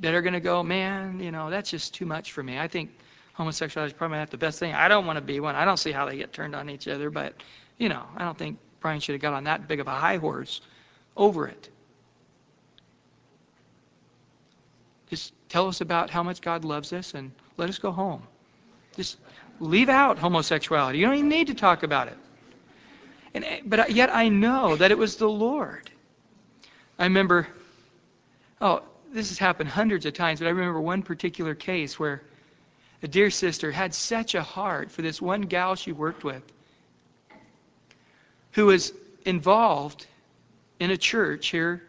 [0.00, 2.58] that are going to go, man, you know, that's just too much for me.
[2.58, 2.90] I think
[3.34, 4.74] homosexuality is probably not the best thing.
[4.74, 5.54] I don't want to be one.
[5.54, 7.34] I don't see how they get turned on each other, but,
[7.78, 10.16] you know, I don't think Brian should have got on that big of a high
[10.16, 10.60] horse
[11.16, 11.68] over it.
[15.10, 18.22] Just tell us about how much God loves us and let us go home.
[18.96, 19.16] Just
[19.60, 20.98] leave out homosexuality.
[20.98, 22.16] You don't even need to talk about it.
[23.34, 25.90] And, eh, but yet I know that it was the Lord.
[26.98, 27.48] I remember,
[28.60, 32.22] oh, this has happened hundreds of times, but I remember one particular case where
[33.02, 36.42] a dear sister had such a heart for this one gal she worked with
[38.52, 38.92] who was
[39.24, 40.06] involved
[40.80, 41.82] in a church here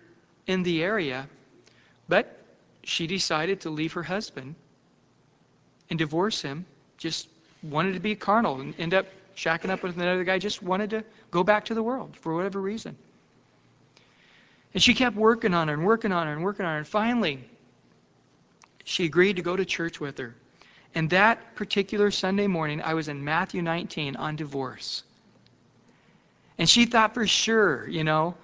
[0.48, 1.28] in the area,
[2.08, 2.38] but
[2.84, 4.56] she decided to leave her husband
[5.90, 6.66] and divorce him.
[6.98, 7.28] Just
[7.64, 10.38] wanted to be carnal and end up shacking up with another guy.
[10.38, 12.96] Just wanted to go back to the world for whatever reason.
[14.74, 16.78] And she kept working on her and working on her and working on her.
[16.80, 17.44] And finally,
[18.84, 20.36] she agreed to go to church with her.
[20.96, 25.04] And that particular Sunday morning, I was in Matthew 19 on divorce.
[26.58, 28.36] And she thought for sure, you know,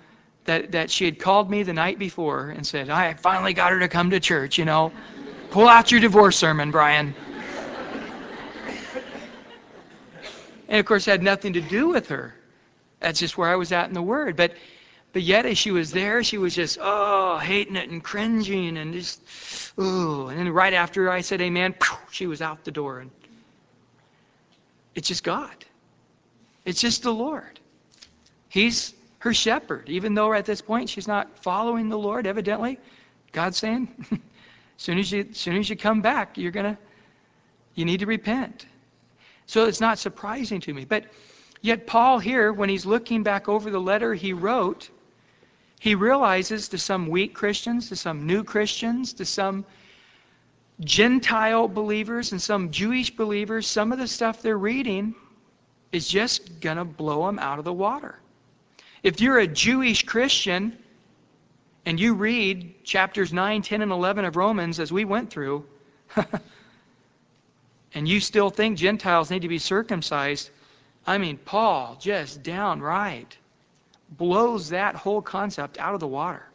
[0.45, 3.79] that, that she had called me the night before and said, I finally got her
[3.79, 4.91] to come to church, you know.
[5.49, 7.15] Pull out your divorce sermon, Brian.
[10.67, 12.35] and of course, it had nothing to do with her.
[12.99, 14.35] That's just where I was at in the Word.
[14.35, 14.53] But
[15.15, 18.93] but yet, as she was there, she was just, oh, hating it and cringing and
[18.93, 19.21] just,
[19.79, 20.27] ooh.
[20.27, 21.75] And then right after I said amen,
[22.11, 22.99] she was out the door.
[22.99, 23.11] And
[24.93, 25.55] it's just God.
[26.65, 27.61] It's just the Lord.
[28.49, 29.87] He's her shepherd.
[29.87, 32.77] Even though at this point she's not following the Lord, evidently,
[33.31, 34.19] God's saying, as
[34.77, 36.77] soon as you, as soon as you come back, you're gonna,
[37.73, 38.65] you need to repent.
[39.45, 40.83] So it's not surprising to me.
[40.83, 41.05] But
[41.61, 44.89] yet Paul here, when he's looking back over the letter he wrote,
[45.85, 49.63] he realizes to some weak Christians, to some new Christians, to some
[50.79, 55.13] Gentile believers and some Jewish believers, some of the stuff they're reading
[55.91, 58.17] is just going to blow them out of the water.
[59.03, 60.75] If you're a Jewish Christian
[61.85, 65.67] and you read chapters 9, 10, and 11 of Romans as we went through,
[67.93, 70.49] and you still think Gentiles need to be circumcised,
[71.05, 73.37] I mean, Paul just downright
[74.17, 76.45] blows that whole concept out of the water.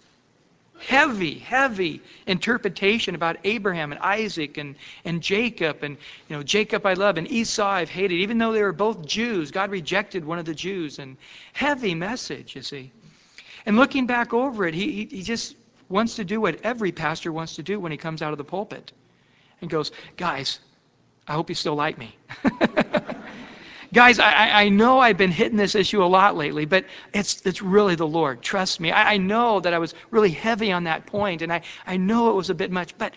[0.78, 5.82] Heavy, heavy interpretation about Abraham and Isaac and, and Jacob.
[5.82, 8.16] And, you know, Jacob I love and Esau I've hated.
[8.16, 10.98] Even though they were both Jews, God rejected one of the Jews.
[10.98, 11.18] And
[11.52, 12.92] heavy message, you see.
[13.66, 15.54] And looking back over it, he, he, he just
[15.90, 18.44] wants to do what every pastor wants to do when he comes out of the
[18.44, 18.92] pulpit.
[19.60, 20.60] And goes, guys,
[21.28, 22.16] I hope you still like me.
[23.92, 27.60] Guys, I, I know I've been hitting this issue a lot lately, but it's, it's
[27.60, 28.40] really the Lord.
[28.40, 28.92] Trust me.
[28.92, 32.30] I, I know that I was really heavy on that point, and I, I know
[32.30, 33.14] it was a bit much, but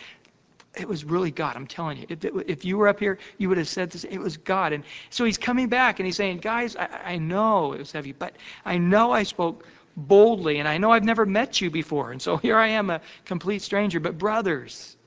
[0.75, 1.55] it was really God.
[1.55, 2.05] I'm telling you.
[2.09, 4.03] If, if you were up here, you would have said this.
[4.03, 4.73] It was God.
[4.73, 8.11] And so he's coming back and he's saying, Guys, I, I know it was heavy,
[8.11, 12.11] but I know I spoke boldly, and I know I've never met you before.
[12.11, 13.99] And so here I am, a complete stranger.
[13.99, 14.97] But, brothers,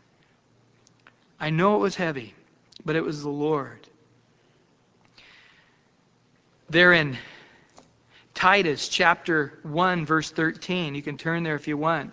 [1.41, 2.35] I know it was heavy,
[2.85, 3.86] but it was the Lord.
[6.69, 7.17] There in
[8.35, 10.97] Titus chapter 1, verse 13.
[10.97, 12.13] You can turn there if you want.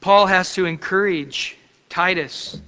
[0.00, 1.56] Paul has to encourage
[1.88, 2.60] Titus.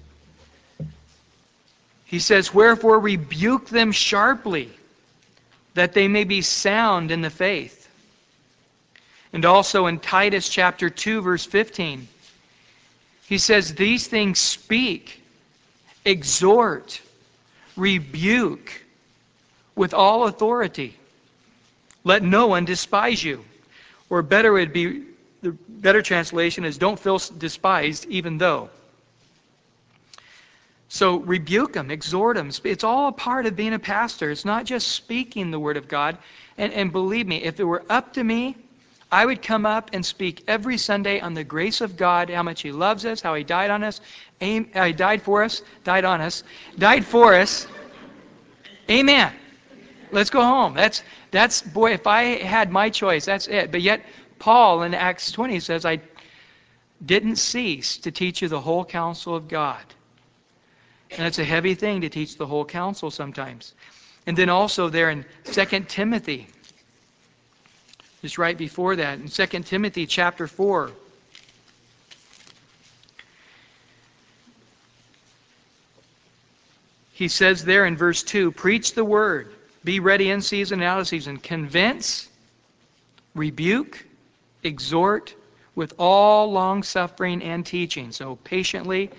[2.04, 4.72] He says, Wherefore rebuke them sharply,
[5.74, 7.88] that they may be sound in the faith.
[9.32, 12.08] And also in Titus chapter 2, verse 15,
[13.26, 15.22] he says, These things speak,
[16.04, 17.00] exhort,
[17.76, 18.82] rebuke
[19.74, 20.96] with all authority.
[22.04, 23.44] Let no one despise you.
[24.10, 25.04] Or better would be
[25.42, 28.70] the better translation is don't feel despised even though.
[30.88, 32.50] So rebuke them, exhort them.
[32.62, 34.30] It's all a part of being a pastor.
[34.30, 36.18] It's not just speaking the word of God.
[36.56, 38.56] And, and believe me, if it were up to me,
[39.14, 42.62] I would come up and speak every Sunday on the grace of God, how much
[42.62, 44.00] He loves us, how He died on us,
[44.40, 46.42] He uh, died for us, died on us,
[46.79, 47.68] died for us.
[48.90, 49.33] Amen.
[50.11, 50.74] Let's go home.
[50.74, 51.92] That's that's boy.
[51.92, 53.70] If I had my choice, that's it.
[53.70, 54.05] But yet,
[54.40, 56.00] Paul in Acts 20 says, "I
[57.07, 59.85] didn't cease to teach you the whole counsel of God."
[61.12, 63.74] And it's a heavy thing to teach the whole counsel sometimes.
[64.27, 66.48] And then also there in 2 Timothy,
[68.24, 70.90] just right before that, in 2 Timothy chapter 4.
[77.12, 79.52] He says there in verse 2 Preach the word,
[79.84, 81.37] be ready in season and out of season.
[81.37, 82.26] Convince,
[83.34, 84.06] rebuke,
[84.62, 85.34] exhort
[85.74, 88.10] with all long suffering and teaching.
[88.10, 89.10] So patiently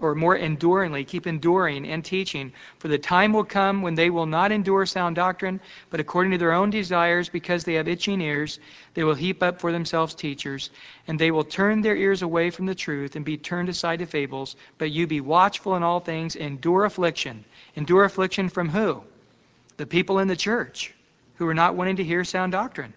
[0.00, 2.52] or more enduringly, keep enduring and teaching.
[2.78, 6.38] For the time will come when they will not endure sound doctrine, but according to
[6.38, 8.60] their own desires, because they have itching ears,
[8.94, 10.70] they will heap up for themselves teachers,
[11.06, 14.06] and they will turn their ears away from the truth and be turned aside to
[14.06, 14.56] fables.
[14.78, 17.44] But you be watchful in all things, endure affliction.
[17.74, 19.02] Endure affliction from who?
[19.78, 20.94] The people in the church
[21.36, 22.92] who are not wanting to hear sound doctrine.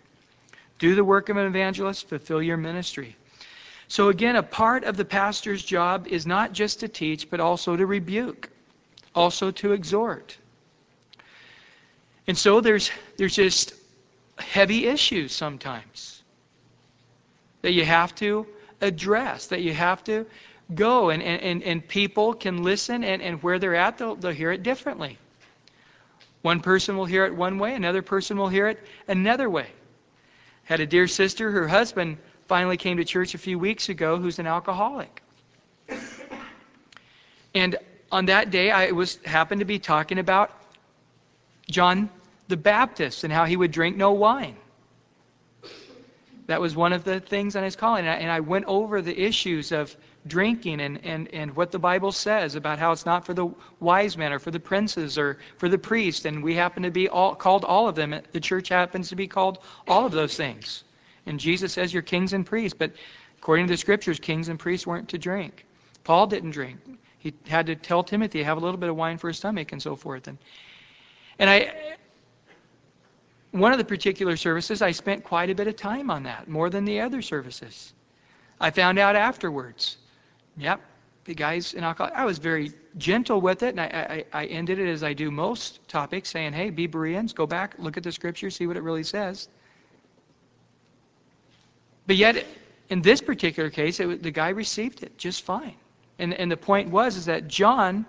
[0.80, 3.16] Do the work of an evangelist, fulfill your ministry.
[3.92, 7.76] So, again, a part of the pastor's job is not just to teach, but also
[7.76, 8.50] to rebuke,
[9.14, 10.38] also to exhort.
[12.26, 13.74] And so there's, there's just
[14.38, 16.24] heavy issues sometimes
[17.64, 18.48] that you have to
[18.80, 20.26] address, that you have to
[20.74, 24.54] go, and, and, and people can listen, and, and where they're at, they'll, they'll hear
[24.54, 25.18] it differently.
[26.44, 29.68] One person will hear it one way, another person will hear it another way.
[30.64, 32.20] Had a dear sister, her husband
[32.52, 35.24] finally came to church a few weeks ago who's an alcoholic.
[37.56, 37.78] And
[38.12, 40.52] on that day, I was happened to be talking about
[41.70, 42.10] John
[42.50, 44.58] the Baptist and how he would drink no wine.
[46.48, 48.06] That was one of the things on his calling.
[48.06, 49.96] And I, and I went over the issues of
[50.28, 53.48] drinking and, and, and what the Bible says about how it's not for the
[53.80, 57.08] wise men or for the princes or for the priest, and we happen to be
[57.08, 58.14] all, called all of them.
[58.34, 60.84] The church happens to be called all of those things.
[61.26, 62.92] And Jesus says you're kings and priests, but
[63.38, 65.66] according to the scriptures, kings and priests weren't to drink.
[66.04, 66.80] Paul didn't drink.
[67.20, 69.82] He had to tell Timothy, have a little bit of wine for his stomach and
[69.82, 70.28] so forth.
[70.28, 70.38] And,
[71.38, 71.72] and I,
[73.52, 76.70] one of the particular services, I spent quite a bit of time on that, more
[76.70, 77.94] than the other services.
[78.60, 79.98] I found out afterwards.
[80.58, 80.82] Yep,
[81.26, 82.12] the guys in alcohol.
[82.16, 85.32] I was very gentle with it, and I, I, I ended it as I do
[85.32, 88.84] most topics, saying, "Hey, be Bereans, go back, look at the scripture, see what it
[88.84, 89.48] really says."
[92.12, 92.46] But yet,
[92.90, 95.76] in this particular case, it, the guy received it just fine.
[96.20, 98.06] And, and the point was is that John,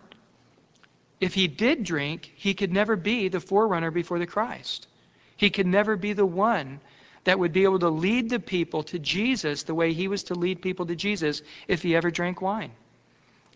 [1.20, 4.88] if he did drink, he could never be the forerunner before the Christ.
[5.36, 6.80] He could never be the one
[7.22, 10.34] that would be able to lead the people to Jesus the way he was to
[10.34, 12.72] lead people to Jesus if he ever drank wine.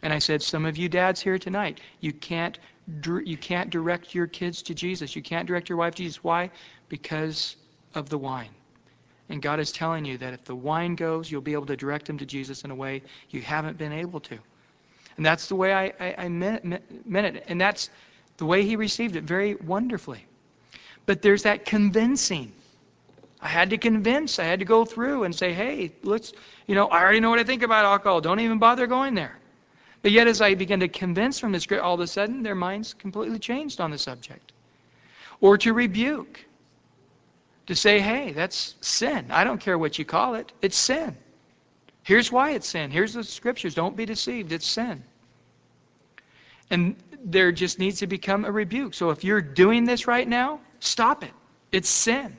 [0.01, 2.57] And I said, some of you dads here tonight, you can't
[3.03, 5.17] you can't direct your kids to Jesus.
[5.17, 6.23] You can't direct your wife to Jesus.
[6.23, 6.53] Why?
[6.89, 7.57] Because
[7.97, 8.51] of the wine.
[9.29, 12.07] And God is telling you that if the wine goes, you'll be able to direct
[12.07, 14.39] them to Jesus in a way you haven't been able to.
[15.17, 17.45] And that's the way I, I, I meant, meant it.
[17.49, 17.91] And that's
[18.37, 20.25] the way he received it very wonderfully.
[21.07, 22.53] But there's that convincing.
[23.41, 24.39] I had to convince.
[24.39, 26.33] I had to go through and say, hey, let's,
[26.67, 28.21] you know, I already know what I think about alcohol.
[28.21, 29.37] Don't even bother going there.
[30.03, 32.55] But yet, as I began to convince from the script, all of a sudden their
[32.55, 34.53] minds completely changed on the subject.
[35.41, 36.45] Or to rebuke.
[37.66, 39.26] To say, hey, that's sin.
[39.31, 41.16] I don't care what you call it, it's sin.
[42.02, 42.92] Here's why it's sin.
[42.92, 43.74] Here's the scriptures.
[43.74, 44.52] Don't be deceived.
[44.52, 45.02] It's sin.
[46.70, 48.94] And there just needs to become a rebuke.
[48.94, 51.33] So if you're doing this right now, stop it.
[51.72, 52.37] It's sin.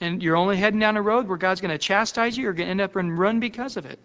[0.00, 2.42] And you're only heading down a road where God's going to chastise you.
[2.42, 4.00] You're going to end up and run because of it.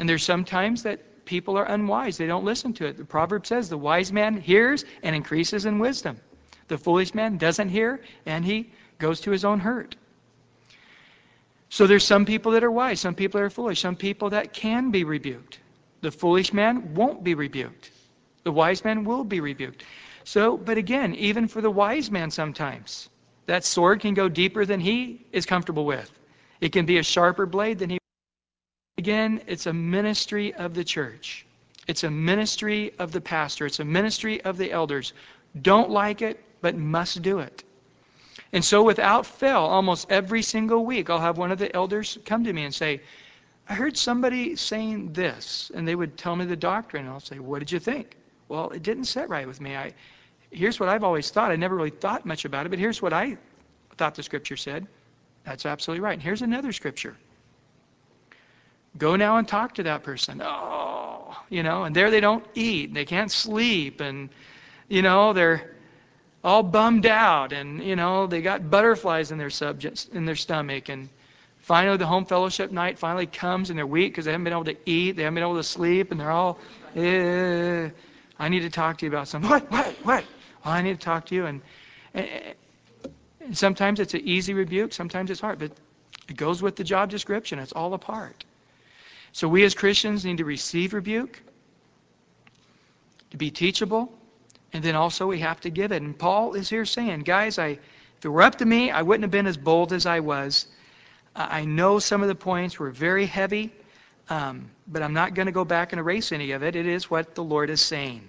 [0.00, 2.16] And there's sometimes that people are unwise.
[2.16, 2.96] They don't listen to it.
[2.96, 6.18] The proverb says the wise man hears and increases in wisdom.
[6.66, 8.70] The foolish man doesn't hear and he
[9.00, 9.96] goes to his own hurt.
[11.70, 14.90] So there's some people that are wise, some people are foolish, some people that can
[14.90, 15.58] be rebuked.
[16.00, 17.90] The foolish man won't be rebuked.
[18.44, 19.84] The wise man will be rebuked.
[20.24, 23.08] So, but again, even for the wise man sometimes,
[23.46, 26.10] that sword can go deeper than he is comfortable with.
[26.60, 27.98] It can be a sharper blade than he.
[28.98, 31.46] Again, it's a ministry of the church.
[31.86, 33.66] It's a ministry of the pastor.
[33.66, 35.12] It's a ministry of the elders.
[35.60, 37.64] Don't like it, but must do it.
[38.52, 42.44] And so, without fail, almost every single week, I'll have one of the elders come
[42.44, 43.00] to me and say,
[43.68, 45.70] I heard somebody saying this.
[45.72, 47.04] And they would tell me the doctrine.
[47.04, 48.16] And I'll say, What did you think?
[48.48, 49.76] Well, it didn't sit right with me.
[49.76, 49.94] I,
[50.50, 51.52] here's what I've always thought.
[51.52, 53.38] I never really thought much about it, but here's what I
[53.96, 54.88] thought the scripture said.
[55.44, 56.14] That's absolutely right.
[56.14, 57.16] And here's another scripture.
[58.98, 60.42] Go now and talk to that person.
[60.44, 62.92] Oh, you know, and there they don't eat.
[62.92, 64.00] They can't sleep.
[64.00, 64.30] And,
[64.88, 65.76] you know, they're
[66.42, 67.52] all bummed out.
[67.52, 70.88] And, you know, they got butterflies in their subjects, in their stomach.
[70.88, 71.08] And
[71.60, 74.64] finally, the home fellowship night finally comes and they're weak because they haven't been able
[74.64, 75.16] to eat.
[75.16, 76.10] They haven't been able to sleep.
[76.10, 76.58] And they're all,
[76.96, 77.90] eh,
[78.38, 79.50] I need to talk to you about something.
[79.50, 79.70] What?
[79.70, 79.86] What?
[80.02, 80.24] What?
[80.64, 81.46] Well, I need to talk to you.
[81.46, 81.60] And,
[82.14, 82.28] and,
[83.40, 85.72] and sometimes it's an easy rebuke, sometimes it's hard, but
[86.28, 87.58] it goes with the job description.
[87.58, 88.44] It's all a part.
[89.32, 91.40] So we as Christians need to receive rebuke,
[93.30, 94.12] to be teachable,
[94.72, 96.02] and then also we have to give it.
[96.02, 97.78] And Paul is here saying, guys, I,
[98.18, 100.66] if it were up to me, I wouldn't have been as bold as I was.
[101.34, 103.72] I know some of the points were very heavy,
[104.28, 106.76] um, but I'm not going to go back and erase any of it.
[106.76, 108.28] It is what the Lord is saying.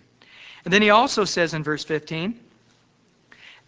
[0.64, 2.40] And then he also says in verse 15,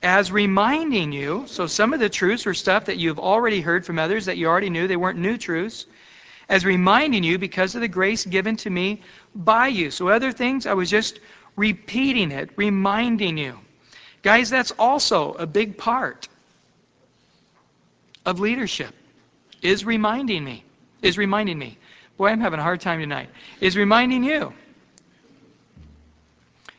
[0.04, 3.98] as reminding you, so some of the truths were stuff that you've already heard from
[3.98, 5.86] others that you already knew, they weren't new truths,
[6.50, 9.02] as reminding you because of the grace given to me
[9.34, 9.90] by you.
[9.90, 11.20] So other things, I was just
[11.56, 13.60] repeating it, reminding you.
[14.22, 16.28] Guys, that's also a big part
[18.26, 18.94] of leadership,
[19.62, 20.64] is reminding me.
[21.02, 21.78] Is reminding me.
[22.18, 23.30] Boy, I'm having a hard time tonight.
[23.60, 24.54] Is reminding you.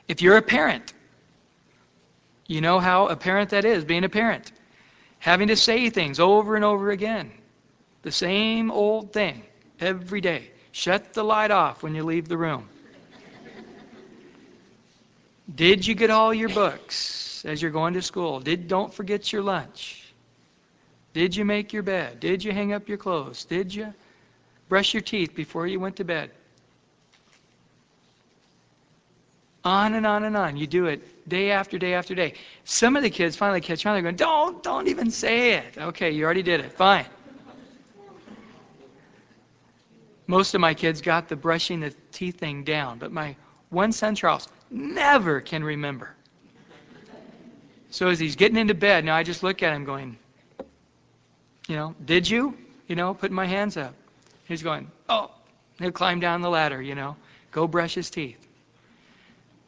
[0.09, 0.95] If you're a parent,
[2.47, 4.53] you know how a parent that is, being a parent.
[5.19, 7.33] Having to say things over and over again.
[8.03, 9.43] The same old thing
[9.81, 10.51] every day.
[10.73, 12.69] Shut the light off when you leave the room.
[15.53, 18.41] Did you get all your books as you're going to school?
[18.41, 20.13] Did don't forget your lunch.
[21.13, 22.21] Did you make your bed?
[22.21, 23.45] Did you hang up your clothes?
[23.45, 23.93] Did you
[24.69, 26.31] brush your teeth before you went to bed?
[29.65, 30.57] On and on and on.
[30.57, 32.35] You do it day after day after day.
[32.65, 33.95] Some of the kids finally catch on.
[33.95, 35.79] They're going, don't, don't even say it.
[35.79, 36.73] Okay, you already did it.
[36.73, 37.07] Fine.
[40.27, 43.37] Most of my kids got the brushing the teeth thing down, but my
[43.71, 46.15] one son, Charles, never can remember.
[47.91, 50.19] So as he's getting into bed, now I just look at him going,
[51.69, 52.57] you know, did you?
[52.89, 53.95] You know, putting my hands up.
[54.47, 55.31] He's going, oh.
[55.79, 57.17] He'll climb down the ladder, you know,
[57.51, 58.39] go brush his teeth.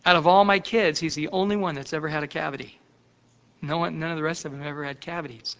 [0.04, 2.78] Out of all my kids, he's the only one that's ever had a cavity.
[3.60, 5.56] No one, none of the rest of them ever had cavities.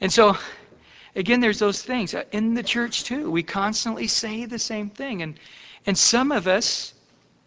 [0.00, 0.36] And so,
[1.14, 2.14] again, there's those things.
[2.32, 5.22] In the church, too, we constantly say the same thing.
[5.22, 5.38] And,
[5.86, 6.93] and some of us,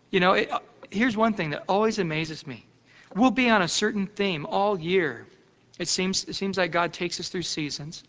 [0.09, 0.59] you know, it, uh,
[0.91, 2.65] here's one thing that always amazes me.
[3.15, 5.27] We'll be on a certain theme all year.
[5.79, 8.03] It seems, it seems like God takes us through seasons.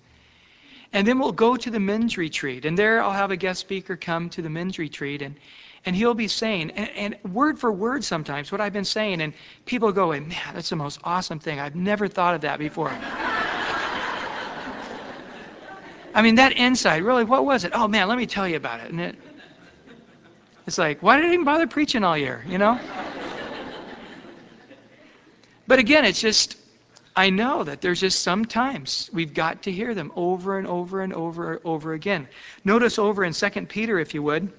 [0.92, 2.64] And then we'll go to the men's retreat.
[2.64, 5.20] And there I'll have a guest speaker come to the men's retreat.
[5.20, 5.36] And,
[5.84, 9.20] and he'll be saying, and, and word for word sometimes, what I've been saying.
[9.20, 9.34] And
[9.66, 11.60] people go, man, that's the most awesome thing.
[11.60, 12.90] I've never thought of that before.
[16.14, 17.72] I mean, that insight, really, what was it?
[17.74, 18.90] Oh, man, let me tell you about it.
[18.90, 19.16] And it,
[20.68, 22.78] it's like, why did I even bother preaching all year, you know?
[25.66, 26.58] but again, it's just
[27.16, 31.14] I know that there's just sometimes we've got to hear them over and over and
[31.14, 32.28] over and over again.
[32.66, 34.52] Notice over in 2 Peter, if you would.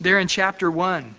[0.00, 1.16] There in chapter 1,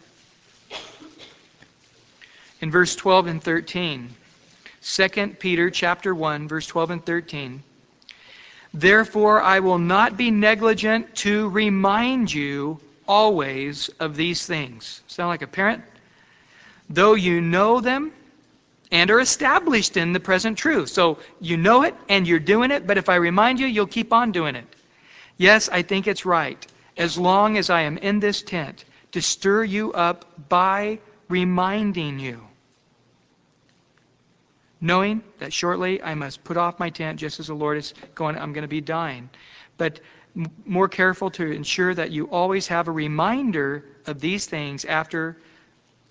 [2.61, 4.15] in verse 12 and 13.
[4.83, 7.63] 2 Peter chapter 1, verse 12 and 13.
[8.73, 15.01] Therefore, I will not be negligent to remind you always of these things.
[15.07, 15.83] Sound like a parent?
[16.89, 18.11] Though you know them
[18.91, 20.89] and are established in the present truth.
[20.89, 24.11] So you know it and you're doing it, but if I remind you, you'll keep
[24.11, 24.65] on doing it.
[25.37, 26.65] Yes, I think it's right,
[26.97, 32.41] as long as I am in this tent, to stir you up by reminding you
[34.81, 38.35] knowing that shortly I must put off my tent just as the Lord is going,
[38.37, 39.29] I'm going to be dying.
[39.77, 39.99] But
[40.65, 45.37] more careful to ensure that you always have a reminder of these things after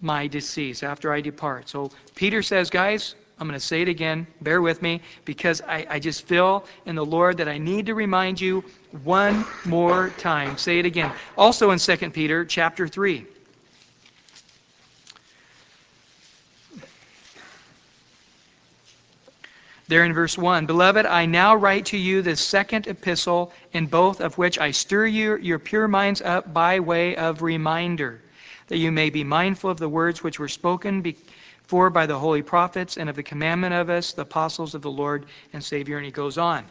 [0.00, 1.68] my decease, after I depart.
[1.68, 4.26] So Peter says, guys, I'm going to say it again.
[4.42, 7.94] Bear with me because I, I just feel in the Lord that I need to
[7.94, 8.62] remind you
[9.02, 10.58] one more time.
[10.58, 11.10] Say it again.
[11.38, 13.26] Also in 2 Peter chapter 3.
[19.91, 24.20] There in verse 1 Beloved, I now write to you the second epistle, in both
[24.20, 28.22] of which I stir you, your pure minds up by way of reminder,
[28.68, 32.43] that you may be mindful of the words which were spoken before by the holy
[32.43, 35.97] prophets, and of the commandment of us, the apostles of the Lord and Savior.
[35.97, 36.64] And he goes on.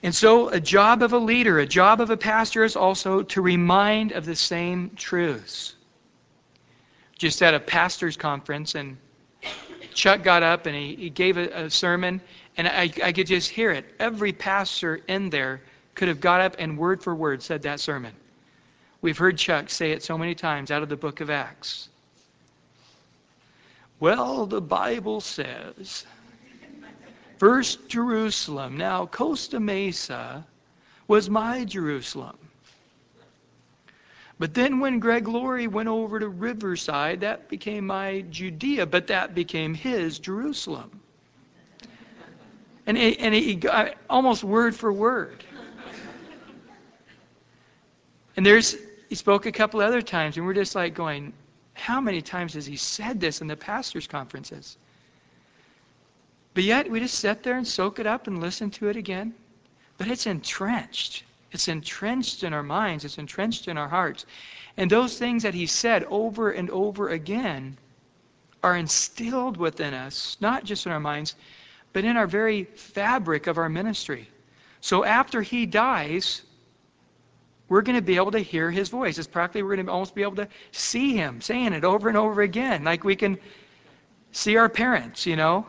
[0.00, 3.42] And so, a job of a leader, a job of a pastor is also to
[3.42, 5.74] remind of the same truths.
[7.18, 8.98] Just at a pastor's conference, and
[9.98, 12.20] Chuck got up and he, he gave a, a sermon,
[12.56, 13.84] and I, I could just hear it.
[13.98, 15.60] Every pastor in there
[15.96, 18.12] could have got up and word for word said that sermon.
[19.02, 21.88] We've heard Chuck say it so many times out of the book of Acts.
[23.98, 26.06] Well, the Bible says,
[27.38, 30.46] First Jerusalem, now Costa Mesa
[31.08, 32.38] was my Jerusalem.
[34.38, 39.34] But then when Greg Laurie went over to Riverside, that became my Judea, but that
[39.34, 41.00] became his Jerusalem.
[42.86, 45.44] And he, and he got almost word for word.
[48.36, 48.76] And there's
[49.08, 51.32] he spoke a couple other times, and we're just like going,
[51.74, 54.76] how many times has he said this in the pastors' conferences?
[56.54, 59.34] But yet we just sit there and soak it up and listen to it again.
[59.96, 61.24] But it's entrenched.
[61.50, 64.26] It's entrenched in our minds, it's entrenched in our hearts.
[64.76, 67.78] And those things that he said over and over again
[68.62, 71.34] are instilled within us, not just in our minds,
[71.92, 74.28] but in our very fabric of our ministry.
[74.80, 76.42] So after he dies,
[77.68, 79.18] we're going to be able to hear his voice.
[79.18, 82.16] It's practically we're going to almost be able to see him saying it over and
[82.16, 82.84] over again.
[82.84, 83.38] Like we can
[84.32, 85.66] see our parents, you know,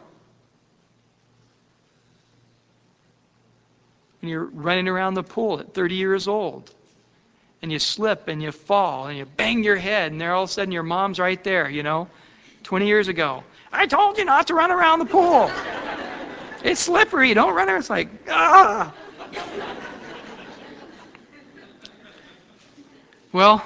[4.22, 6.74] and you're running around the pool at 30 years old
[7.61, 10.49] and you slip and you fall and you bang your head and there all of
[10.49, 12.07] a sudden your mom's right there, you know,
[12.63, 13.43] 20 years ago.
[13.72, 15.51] I told you not to run around the pool.
[16.63, 17.34] It's slippery.
[17.34, 17.78] Don't run there.
[17.78, 18.93] It's like, ah.
[23.32, 23.63] Well,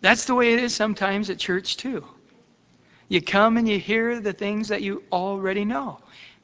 [0.00, 2.04] that's the way it is sometimes at church too.
[3.08, 5.98] You come and you hear the things that you already know.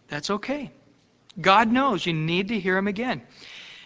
[0.09, 0.70] That's okay.
[1.41, 3.22] God knows you need to hear him again.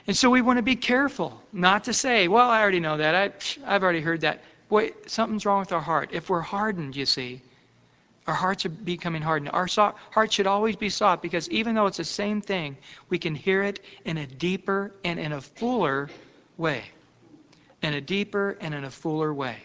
[0.07, 3.15] And so we want to be careful not to say, well, I already know that.
[3.15, 4.43] I, I've already heard that.
[4.69, 6.11] boy, something's wrong with our heart.
[6.13, 7.41] If we're hardened, you see,
[8.27, 9.51] our hearts are becoming hardened.
[9.53, 12.77] Our so- heart should always be soft because even though it's the same thing,
[13.09, 16.09] we can hear it in a deeper and in a fuller
[16.57, 16.83] way.
[17.83, 19.57] In a deeper and in a fuller way.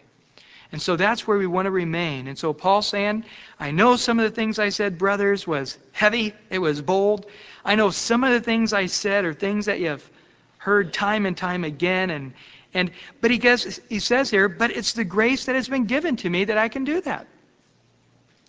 [0.72, 2.28] And so that's where we want to remain.
[2.28, 3.24] And so Paul's saying,
[3.60, 7.26] I know some of the things I said, brothers, was heavy, it was bold.
[7.68, 10.10] I know some of the things I said are things that you've
[10.58, 12.34] heard time and time again and
[12.74, 16.16] and but he gets he says here, but it's the grace that has been given
[16.18, 17.28] to me that I can do that.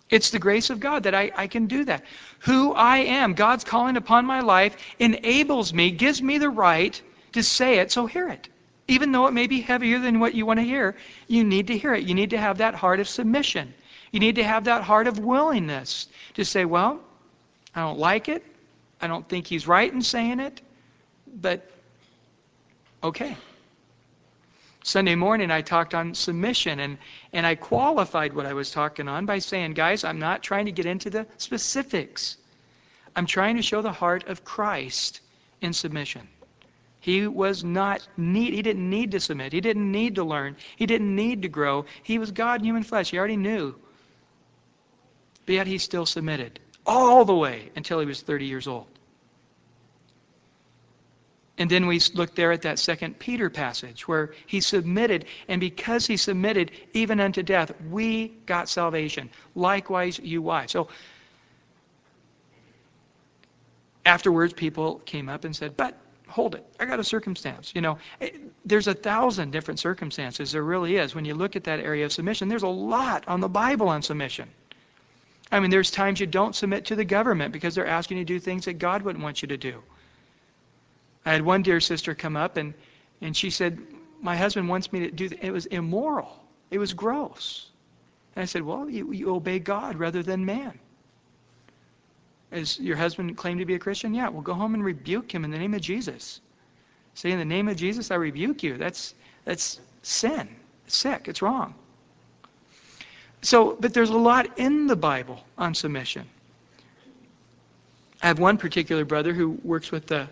[0.09, 2.05] It's the grace of God that I, I can do that.
[2.39, 6.99] Who I am, God's calling upon my life, enables me, gives me the right
[7.33, 8.47] to say it, so hear it.
[8.87, 10.95] Even though it may be heavier than what you want to hear,
[11.27, 12.05] you need to hear it.
[12.05, 13.73] You need to have that heart of submission.
[14.11, 17.01] You need to have that heart of willingness to say, well,
[17.75, 18.43] I don't like it.
[19.01, 20.61] I don't think he's right in saying it,
[21.27, 21.69] but
[23.03, 23.37] okay.
[24.83, 26.97] Sunday morning, I talked on submission, and,
[27.33, 30.71] and I qualified what I was talking on by saying, guys, I'm not trying to
[30.71, 32.37] get into the specifics.
[33.15, 35.21] I'm trying to show the heart of Christ
[35.61, 36.27] in submission.
[37.01, 39.53] He was not need he didn't need to submit.
[39.53, 40.57] He didn't need to learn.
[40.75, 41.85] He didn't need to grow.
[42.03, 43.11] He was God in human flesh.
[43.11, 43.75] He already knew.
[45.45, 46.59] But yet he still submitted
[46.89, 48.87] all the way until he was 30 years old.
[51.59, 56.07] And then we look there at that second Peter passage where he submitted, and because
[56.07, 59.29] he submitted even unto death, we got salvation.
[59.53, 60.71] Likewise, you wives.
[60.71, 60.87] So
[64.03, 65.95] afterwards, people came up and said, But
[66.27, 67.71] hold it, I got a circumstance.
[67.75, 68.29] You know, eh,
[68.65, 70.53] there's a thousand different circumstances.
[70.53, 71.13] There really is.
[71.13, 74.01] When you look at that area of submission, there's a lot on the Bible on
[74.01, 74.49] submission.
[75.51, 78.33] I mean, there's times you don't submit to the government because they're asking you to
[78.33, 79.81] do things that God wouldn't want you to do.
[81.25, 82.73] I had one dear sister come up and,
[83.21, 83.79] and she said,
[84.21, 86.39] My husband wants me to do It was immoral.
[86.69, 87.67] It was gross.
[88.35, 90.79] And I said, Well, you, you obey God rather than man.
[92.51, 94.13] Is your husband claimed to be a Christian?
[94.13, 96.41] Yeah, well, go home and rebuke him in the name of Jesus.
[97.13, 98.77] Say, in the name of Jesus, I rebuke you.
[98.77, 99.13] That's,
[99.45, 100.47] that's sin.
[100.87, 101.27] It's sick.
[101.27, 101.75] It's wrong.
[103.41, 106.25] So, but there's a lot in the Bible on submission.
[108.21, 110.27] I have one particular brother who works with the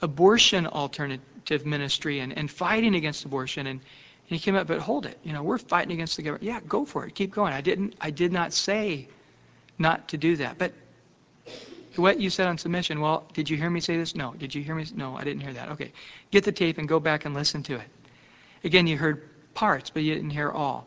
[0.00, 3.66] abortion alternative ministry and, and fighting against abortion.
[3.66, 5.18] And, and he came up, but hold it.
[5.24, 6.44] You know, we're fighting against the government.
[6.44, 7.14] Yeah, go for it.
[7.14, 7.52] Keep going.
[7.52, 7.96] I didn't.
[8.00, 9.08] I did not say
[9.78, 10.56] not to do that.
[10.56, 10.72] But
[11.96, 13.00] what you said on submission.
[13.00, 14.14] Well, did you hear me say this?
[14.14, 14.34] No.
[14.34, 14.86] Did you hear me?
[14.94, 15.70] No, I didn't hear that.
[15.70, 15.92] Okay.
[16.30, 17.88] Get the tape and go back and listen to it.
[18.64, 20.86] Again, you heard parts, but you didn't hear all.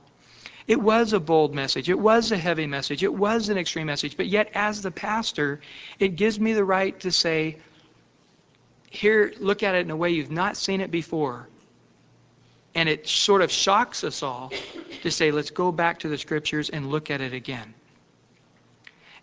[0.70, 1.90] It was a bold message.
[1.90, 3.02] It was a heavy message.
[3.02, 4.16] It was an extreme message.
[4.16, 5.62] But yet, as the pastor,
[5.98, 7.58] it gives me the right to say,
[8.92, 11.50] here, look at it in a way you've not seen it before.
[12.76, 14.54] And it sort of shocks us all
[15.02, 17.74] to say, let's go back to the scriptures and look at it again.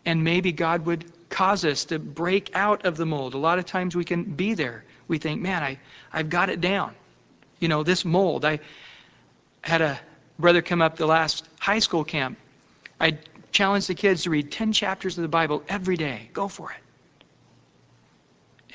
[0.05, 3.35] And maybe God would cause us to break out of the mold.
[3.35, 4.85] A lot of times we can be there.
[5.07, 5.79] We think, man, I,
[6.13, 6.97] I've got it down.
[7.61, 8.45] You know, this mold.
[8.45, 8.59] I
[9.63, 10.01] had a
[10.39, 12.39] brother come up the last high school camp.
[13.01, 13.19] I
[13.53, 16.31] challenged the kids to read 10 chapters of the Bible every day.
[16.33, 16.79] Go for it.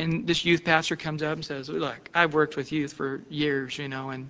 [0.01, 3.77] And this youth pastor comes up and says, Look, I've worked with youth for years,
[3.77, 4.29] you know, and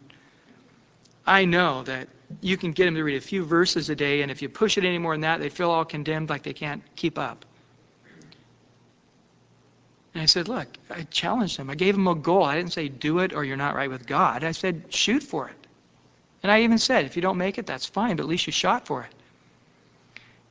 [1.25, 2.09] I know that
[2.41, 4.77] you can get them to read a few verses a day, and if you push
[4.77, 7.45] it any more than that, they feel all condemned like they can't keep up.
[10.13, 11.69] And I said, Look, I challenged them.
[11.69, 12.43] I gave them a goal.
[12.43, 14.43] I didn't say, Do it or you're not right with God.
[14.43, 15.60] I said, Shoot for it.
[16.43, 18.53] And I even said, If you don't make it, that's fine, but at least you
[18.53, 19.13] shot for it.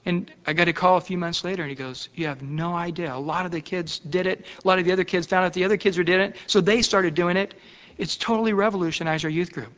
[0.07, 2.75] And I got a call a few months later, and he goes, You have no
[2.75, 3.15] idea.
[3.15, 4.47] A lot of the kids did it.
[4.65, 6.61] A lot of the other kids found out the other kids were doing it, so
[6.61, 7.55] they started doing it.
[7.99, 9.73] It's totally revolutionized our youth group.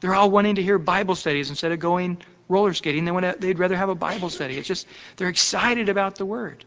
[0.00, 2.18] They're all wanting to hear Bible studies instead of going
[2.48, 3.04] roller skating.
[3.04, 4.58] They want to, they'd rather have a Bible study.
[4.58, 6.64] It's just, they're excited about the Word.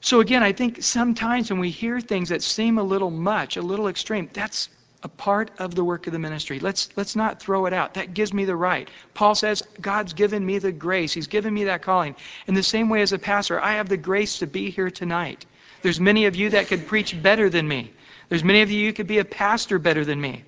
[0.00, 3.62] So again, I think sometimes when we hear things that seem a little much, a
[3.62, 4.68] little extreme, that's
[5.02, 6.60] a part of the work of the ministry.
[6.60, 7.94] Let's let's not throw it out.
[7.94, 8.88] That gives me the right.
[9.14, 11.12] Paul says, God's given me the grace.
[11.12, 12.16] He's given me that calling.
[12.46, 15.46] In the same way as a pastor, I have the grace to be here tonight.
[15.82, 17.92] There's many of you that could preach better than me.
[18.28, 20.44] There's many of you who could be a pastor better than me.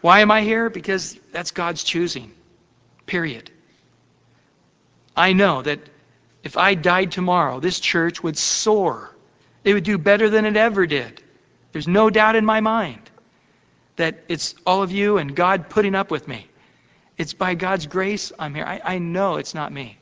[0.00, 0.68] Why am I here?
[0.68, 2.32] Because that's God's choosing.
[3.06, 3.50] Period.
[5.16, 5.78] I know that
[6.42, 9.10] if I died tomorrow, this church would soar.
[9.64, 11.22] It would do better than it ever did.
[11.72, 13.05] There's no doubt in my mind
[13.96, 16.46] that it's all of you and God putting up with me.
[17.18, 18.64] It's by God's grace I'm here.
[18.64, 19.98] I, I know it's not me.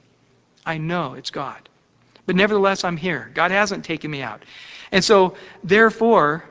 [0.66, 1.68] I know it's God.
[2.26, 3.30] But nevertheless, I'm here.
[3.34, 4.42] God hasn't taken me out.
[4.90, 6.44] And so, therefore,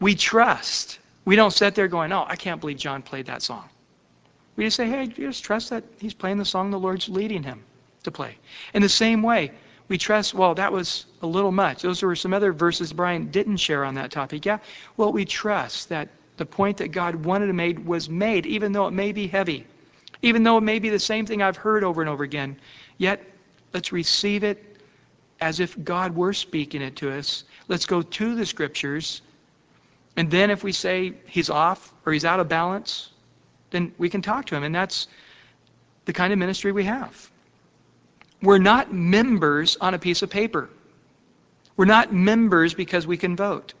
[0.00, 0.98] we trust.
[1.24, 3.68] We don't sit there going, oh, I can't believe John played that song.
[4.56, 7.64] We just say, hey, just trust that he's playing the song the Lord's leading him
[8.02, 8.36] to play.
[8.72, 9.52] In the same way,
[9.88, 11.82] we trust, well, that was a little much.
[11.82, 14.44] Those were some other verses Brian didn't share on that topic.
[14.44, 14.58] Yeah,
[14.96, 18.86] well, we trust that the point that God wanted to make was made, even though
[18.86, 19.66] it may be heavy,
[20.22, 22.56] even though it may be the same thing I've heard over and over again.
[22.98, 23.22] Yet,
[23.72, 24.74] let's receive it
[25.40, 27.44] as if God were speaking it to us.
[27.68, 29.22] Let's go to the scriptures.
[30.16, 33.10] And then if we say he's off or he's out of balance,
[33.70, 34.62] then we can talk to him.
[34.62, 35.08] And that's
[36.04, 37.30] the kind of ministry we have.
[38.42, 40.68] We're not members on a piece of paper.
[41.76, 43.74] We're not members because we can vote.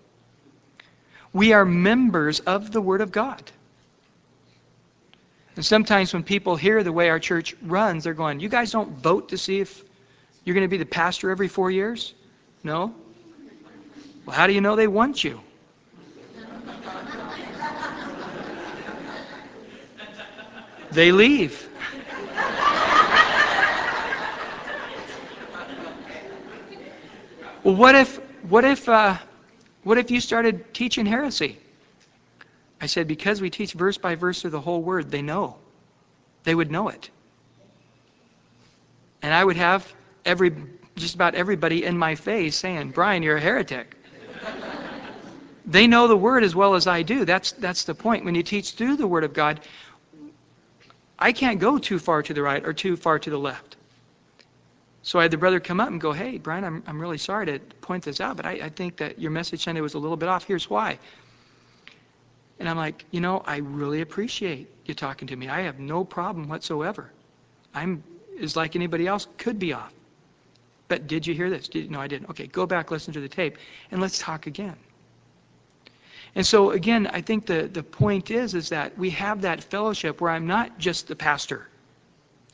[1.34, 3.42] We are members of the Word of God.
[5.56, 8.90] And sometimes when people hear the way our church runs, they're going, You guys don't
[8.90, 9.82] vote to see if
[10.44, 12.14] you're going to be the pastor every four years?
[12.62, 12.94] No?
[14.24, 15.40] Well, how do you know they want you?
[20.92, 21.68] they leave.
[27.64, 28.18] Well, what if,
[28.48, 29.16] what if, uh,
[29.84, 31.58] what if you started teaching heresy?
[32.80, 35.56] I said, because we teach verse by verse through the whole word, they know.
[36.42, 37.10] They would know it.
[39.22, 39.90] And I would have
[40.24, 40.54] every,
[40.96, 43.96] just about everybody in my face saying, Brian, you're a heretic.
[45.64, 47.24] they know the word as well as I do.
[47.24, 48.24] That's, that's the point.
[48.24, 49.60] When you teach through the word of God,
[51.18, 53.73] I can't go too far to the right or too far to the left.
[55.04, 57.44] So I had the brother come up and go, Hey, Brian, I'm, I'm really sorry
[57.46, 60.16] to point this out, but I, I think that your message Sunday was a little
[60.16, 60.44] bit off.
[60.44, 60.98] Here's why.
[62.58, 65.48] And I'm like, You know, I really appreciate you talking to me.
[65.48, 67.12] I have no problem whatsoever.
[67.74, 68.02] I'm
[68.40, 69.92] as like anybody else could be off.
[70.88, 71.68] But did you hear this?
[71.68, 72.30] Did, no, I didn't.
[72.30, 73.58] Okay, go back, listen to the tape,
[73.90, 74.76] and let's talk again.
[76.34, 80.22] And so again, I think the, the point is is that we have that fellowship
[80.22, 81.68] where I'm not just the pastor.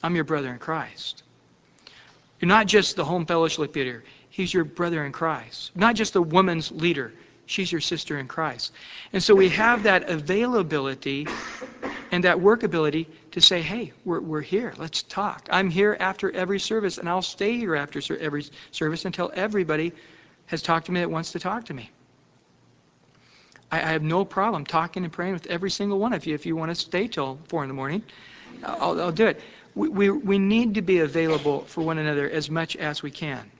[0.03, 1.23] I'm your brother in Christ.
[2.41, 4.03] You're not just the home fellowship leader.
[4.31, 5.73] He's your brother in Christ.
[5.77, 7.13] Not just the woman's leader.
[7.45, 8.73] She's your sister in Christ.
[9.13, 11.27] And so we have that availability
[12.13, 14.73] and that workability to say, hey, we're, we're here.
[14.79, 15.49] Let's talk.
[15.51, 19.93] I'm here after every service, and I'll stay here after every service until everybody
[20.47, 21.91] has talked to me that wants to talk to me.
[23.71, 26.35] I, I have no problem talking and praying with every single one of you.
[26.35, 28.03] If you want to stay till 4 in the morning,
[28.65, 29.41] I'll, I'll do it
[29.75, 33.51] we, we, need to be available for one another as much as we can.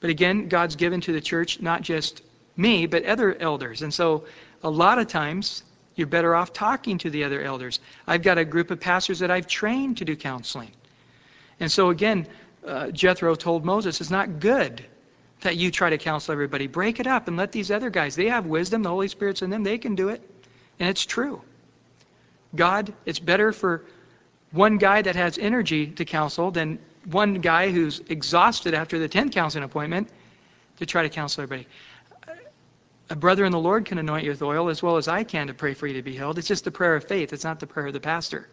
[0.00, 2.22] But again, God's given to the church not just
[2.56, 3.82] me, but other elders.
[3.82, 4.24] And so
[4.62, 5.62] a lot of times,
[5.94, 7.80] you're better off talking to the other elders.
[8.06, 10.70] I've got a group of pastors that I've trained to do counseling.
[11.60, 12.26] And so again,
[12.66, 14.84] uh, Jethro told Moses, it's not good
[15.40, 16.66] that you try to counsel everybody.
[16.66, 19.50] Break it up and let these other guys, they have wisdom, the Holy Spirit's in
[19.50, 20.22] them, they can do it.
[20.78, 21.42] And it's true.
[22.54, 23.84] God, it's better for
[24.50, 29.32] one guy that has energy to counsel than one guy who's exhausted after the 10th
[29.32, 30.08] counseling appointment
[30.78, 31.68] to try to counsel everybody.
[33.10, 35.46] A brother in the Lord can anoint you with oil as well as I can
[35.46, 36.38] to pray for you to be healed.
[36.38, 38.48] It's just the prayer of faith, it's not the prayer of the pastor.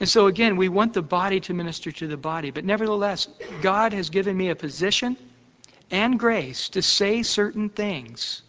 [0.00, 2.50] And so, again, we want the body to minister to the body.
[2.50, 3.28] But nevertheless,
[3.62, 5.16] God has given me a position
[5.90, 8.42] and grace to say certain things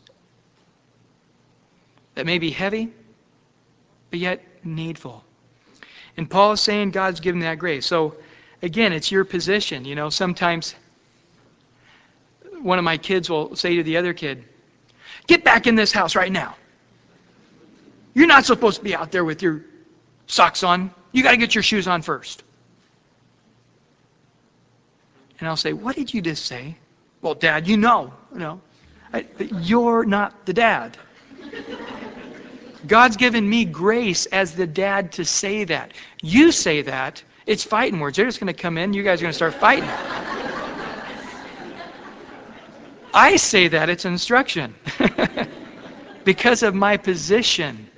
[2.16, 2.92] that may be heavy,
[4.10, 5.25] but yet needful.
[6.18, 7.86] And Paul is saying God's given that grace.
[7.86, 8.16] So,
[8.62, 9.86] again, it's your position.
[9.86, 10.76] You know, sometimes
[12.62, 14.46] one of my kids will say to the other kid,
[15.28, 16.56] Get back in this house right now.
[18.14, 19.64] You're not supposed to be out there with your
[20.28, 20.92] socks on.
[21.12, 22.44] You got to get your shoes on first.
[25.40, 26.76] And I'll say, What did you just say?
[27.22, 28.14] Well, Dad, you know.
[28.34, 28.62] You know.
[29.14, 30.98] I, you're not the dad.
[32.88, 35.94] God's given me grace as the dad to say that.
[36.22, 38.18] You say that, it's fighting words.
[38.18, 39.90] They're just going to come in, you guys are going to start fighting.
[43.14, 44.76] I say that, it's instruction.
[46.26, 47.90] because of my position.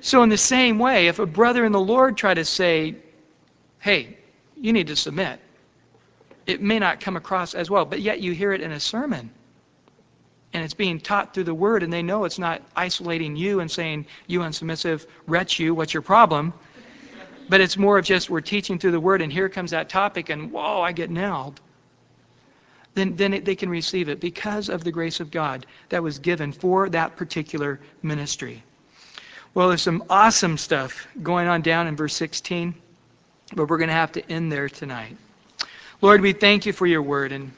[0.00, 2.94] So, in the same way, if a brother in the Lord try to say,
[3.80, 4.16] hey,
[4.56, 5.40] you need to submit,
[6.46, 9.30] it may not come across as well, but yet you hear it in a sermon
[10.56, 13.70] and it's being taught through the word, and they know it's not isolating you and
[13.70, 16.54] saying, You unsubmissive wretch, you, what's your problem?
[17.50, 20.30] But it's more of just we're teaching through the word, and here comes that topic,
[20.30, 21.60] and whoa, I get nailed.
[22.94, 26.20] Then, then it, they can receive it because of the grace of God that was
[26.20, 28.62] given for that particular ministry.
[29.52, 32.74] Well, there's some awesome stuff going on down in verse 16,
[33.54, 35.18] but we're going to have to end there tonight.
[36.00, 37.52] Lord, we thank you for your word, and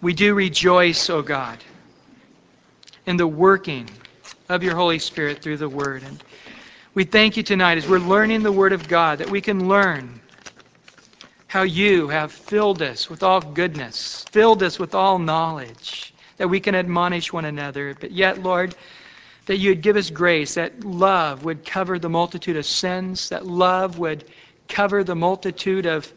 [0.00, 1.58] we do rejoice, O oh God
[3.08, 3.88] in the working
[4.50, 6.02] of your Holy Spirit through the Word.
[6.02, 6.22] And
[6.94, 10.20] We thank you tonight as we're learning the Word of God that we can learn
[11.46, 16.60] how you have filled us with all goodness, filled us with all knowledge, that we
[16.60, 17.96] can admonish one another.
[17.98, 18.74] But yet, Lord,
[19.46, 23.46] that you would give us grace, that love would cover the multitude of sins, that
[23.46, 24.22] love would
[24.68, 26.12] cover the multitude of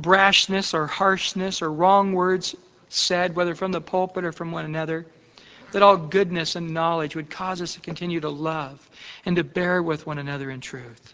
[0.00, 2.54] brashness or harshness or wrong words
[2.88, 5.06] said, whether from the pulpit or from one another.
[5.76, 8.88] That all goodness and knowledge would cause us to continue to love
[9.26, 11.12] and to bear with one another in truth.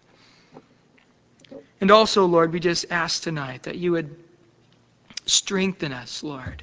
[1.80, 4.14] And also, Lord, we just ask tonight that you would
[5.26, 6.62] strengthen us, Lord,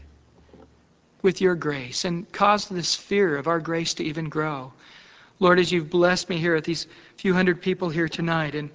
[1.24, 4.72] with your grace and cause this fear of our grace to even grow.
[5.39, 6.88] Lord, as you've blessed me here at these
[7.18, 8.70] few hundred people here tonight, and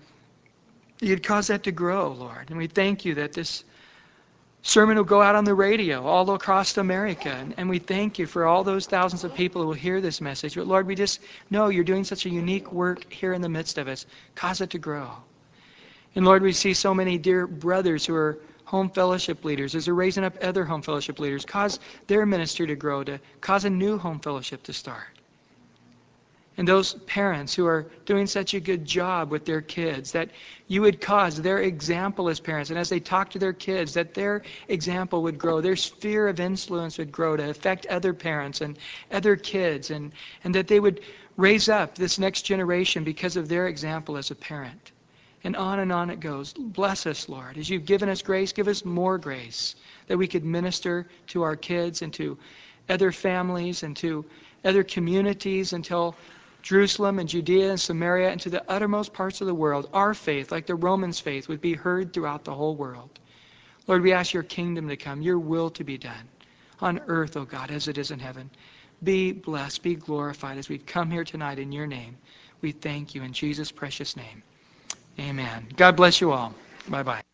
[1.01, 2.51] you'd cause that to grow, Lord.
[2.51, 3.65] And we thank you that this
[4.65, 7.29] sermon will go out on the radio all across America.
[7.29, 10.21] And, and, we thank you for all those thousands of people who will hear this
[10.21, 10.55] message.
[10.57, 13.77] But Lord, we just know you're doing such a unique work here in the midst
[13.79, 14.07] of us.
[14.35, 15.11] Cause it to grow.
[16.15, 19.95] And Lord, we see so many dear brothers who are home fellowship leaders as they're
[19.95, 21.45] raising up other home fellowship leaders.
[21.45, 25.05] Cause their ministry to grow, to cause a new home fellowship to start
[26.57, 30.31] and those parents who are doing such a good job with their kids, that
[30.69, 34.15] you would cause their example as parents, and as they talk to their kids, that
[34.15, 38.79] their example would grow, their sphere of influence would grow to affect other parents and
[39.11, 40.13] other kids, and,
[40.45, 41.01] and that they would
[41.37, 44.93] raise up this next generation because of their example as a parent.
[45.43, 46.55] And on and on it goes.
[46.55, 47.59] Bless us, Lord.
[47.59, 49.75] As you've given us grace, give us more grace
[50.07, 52.39] that we could minister to our kids and to
[52.89, 54.25] other families and to
[54.65, 56.17] other communities until
[56.65, 60.51] Jerusalem and Judea and Samaria and to the uttermost parts of the world, our faith,
[60.51, 63.21] like the Romans' faith, would be heard throughout the whole world.
[63.87, 66.27] Lord, we ask your kingdom to come, your will to be done
[66.81, 68.51] on earth, O oh God, as it is in heaven.
[69.03, 72.17] Be blessed, be glorified as we've come here tonight in your name.
[72.63, 74.43] We thank you in Jesus' precious name.
[75.21, 75.69] Amen.
[75.77, 76.55] God bless you all.
[76.89, 77.34] Bye bye.